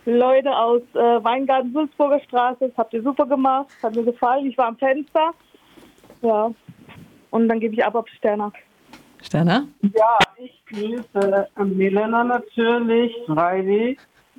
Leute 0.07 0.55
aus 0.55 0.83
äh, 0.95 1.25
Weingarten 1.25 1.73
Sulzburger 1.73 2.21
Straße. 2.21 2.69
Das 2.69 2.77
habt 2.77 2.93
ihr 2.93 3.03
super 3.03 3.27
gemacht, 3.27 3.69
hat 3.83 3.95
mir 3.95 4.05
gefallen. 4.05 4.47
Ich 4.47 4.59
war 4.59 4.69
am 4.69 4.77
Fenster. 4.77 5.31
Ja. 6.23 6.51
Und 7.31 7.49
dann 7.49 7.61
gebe 7.61 7.75
ich 7.75 7.85
ab 7.85 7.95
auf 7.95 8.07
Sterner. 8.09 8.53
Sterner? 9.23 9.67
Ja, 9.83 10.19
ich 10.37 10.63
grüße 10.67 11.49
Milena 11.65 12.23
natürlich, 12.23 13.13
Reini, 13.29 13.97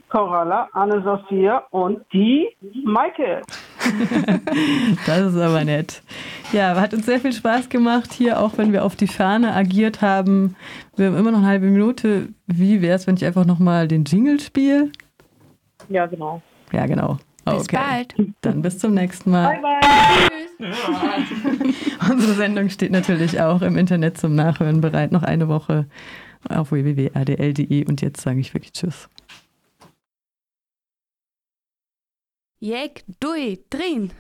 Coralla, 0.10 0.70
Anne-Sophia 0.74 1.64
und 1.72 2.06
die 2.14 2.48
Maike. 2.84 3.42
das 5.06 5.34
ist 5.34 5.40
aber 5.40 5.64
nett. 5.66 6.04
Ja, 6.52 6.80
hat 6.80 6.94
uns 6.94 7.06
sehr 7.06 7.20
viel 7.20 7.34
Spaß 7.34 7.70
gemacht 7.70 8.14
hier, 8.14 8.40
auch 8.40 8.58
wenn 8.58 8.72
wir 8.72 8.86
auf 8.86 8.96
die 8.96 9.08
Ferne 9.08 9.54
agiert 9.54 10.02
haben. 10.02 10.56
Wir 10.96 11.08
haben 11.08 11.18
immer 11.18 11.32
noch 11.32 11.40
eine 11.40 11.48
halbe 11.48 11.66
Minute. 11.66 12.30
Wie 12.48 12.82
wäre 12.82 12.96
es, 12.96 13.08
wenn 13.08 13.16
ich 13.16 13.26
einfach 13.26 13.46
nochmal 13.46 13.88
den 13.88 14.06
Jingle 14.06 14.40
spiele? 14.40 14.92
Ja, 15.90 16.06
genau. 16.06 16.42
Ja, 16.72 16.86
genau. 16.86 17.18
Okay. 17.46 17.58
Bis 17.58 17.68
bald. 17.68 18.16
Dann 18.42 18.62
bis 18.62 18.80
zum 18.80 18.94
nächsten 18.94 19.32
Mal. 19.32 19.60
Bye, 19.60 19.62
bye. 19.62 20.36
Tschüss. 20.58 22.10
Unsere 22.10 22.34
Sendung 22.34 22.70
steht 22.70 22.92
natürlich 22.92 23.40
auch 23.42 23.62
im 23.62 23.78
Internet 23.78 24.18
zum 24.18 24.36
Nachhören 24.36 24.82
bereit. 24.82 25.12
Noch 25.12 25.24
eine 25.24 25.48
Woche 25.48 25.86
auf 26.50 26.72
www.rdl.de. 26.72 27.86
Und 27.86 28.02
jetzt 28.02 28.22
sage 28.22 28.40
ich 28.40 28.54
wirklich 28.54 28.74
Tschüss. 28.74 29.10
Jek, 32.60 33.04
dui, 33.20 33.64
drin. 33.70 34.12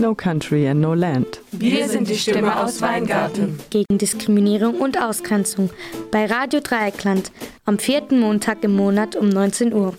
No 0.00 0.14
Country 0.14 0.66
and 0.66 0.80
No 0.80 0.94
Land. 0.94 1.42
Wir 1.52 1.86
sind 1.86 2.08
die 2.08 2.14
Stimme 2.14 2.56
aus 2.56 2.80
Weingarten. 2.80 3.58
Gegen 3.68 3.98
Diskriminierung 3.98 4.76
und 4.76 5.00
Ausgrenzung. 5.00 5.68
Bei 6.10 6.24
Radio 6.24 6.60
Dreieckland. 6.60 7.30
Am 7.66 7.78
vierten 7.78 8.18
Montag 8.18 8.64
im 8.64 8.74
Monat 8.74 9.14
um 9.14 9.28
19 9.28 9.74
Uhr. 9.74 9.94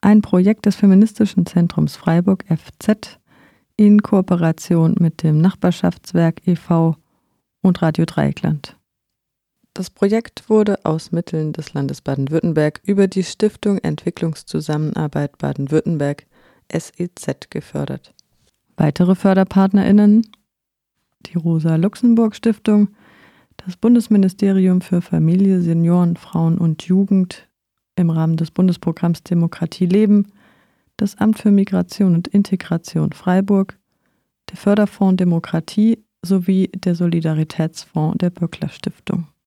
Ein 0.00 0.22
Projekt 0.22 0.64
des 0.64 0.76
Feministischen 0.76 1.44
Zentrums 1.44 1.96
Freiburg 1.96 2.44
FZ 2.48 3.18
in 3.76 4.02
Kooperation 4.02 4.94
mit 4.98 5.22
dem 5.22 5.42
Nachbarschaftswerk 5.42 6.40
e.V. 6.46 6.96
und 7.60 7.82
Radio 7.82 8.06
Dreieckland. 8.06 8.78
Das 9.76 9.90
Projekt 9.90 10.48
wurde 10.48 10.84
aus 10.84 11.10
Mitteln 11.10 11.52
des 11.52 11.74
Landes 11.74 12.00
Baden-Württemberg 12.00 12.80
über 12.84 13.08
die 13.08 13.24
Stiftung 13.24 13.78
Entwicklungszusammenarbeit 13.78 15.36
Baden-Württemberg 15.38 16.26
SEZ 16.72 17.50
gefördert. 17.50 18.14
Weitere 18.76 19.16
Förderpartnerinnen 19.16 20.28
die 21.26 21.38
Rosa-Luxemburg-Stiftung, 21.38 22.88
das 23.56 23.76
Bundesministerium 23.76 24.80
für 24.80 25.02
Familie, 25.02 25.60
Senioren, 25.60 26.16
Frauen 26.16 26.58
und 26.58 26.84
Jugend 26.84 27.48
im 27.96 28.10
Rahmen 28.10 28.36
des 28.36 28.50
Bundesprogramms 28.50 29.22
Demokratie 29.22 29.86
leben, 29.86 30.32
das 30.96 31.18
Amt 31.18 31.38
für 31.38 31.50
Migration 31.50 32.14
und 32.14 32.28
Integration 32.28 33.12
Freiburg, 33.12 33.78
der 34.50 34.56
Förderfonds 34.56 35.16
Demokratie 35.16 36.04
sowie 36.22 36.70
der 36.74 36.94
Solidaritätsfonds 36.94 38.18
der 38.18 38.30
Böckler 38.30 38.68
Stiftung. 38.68 39.26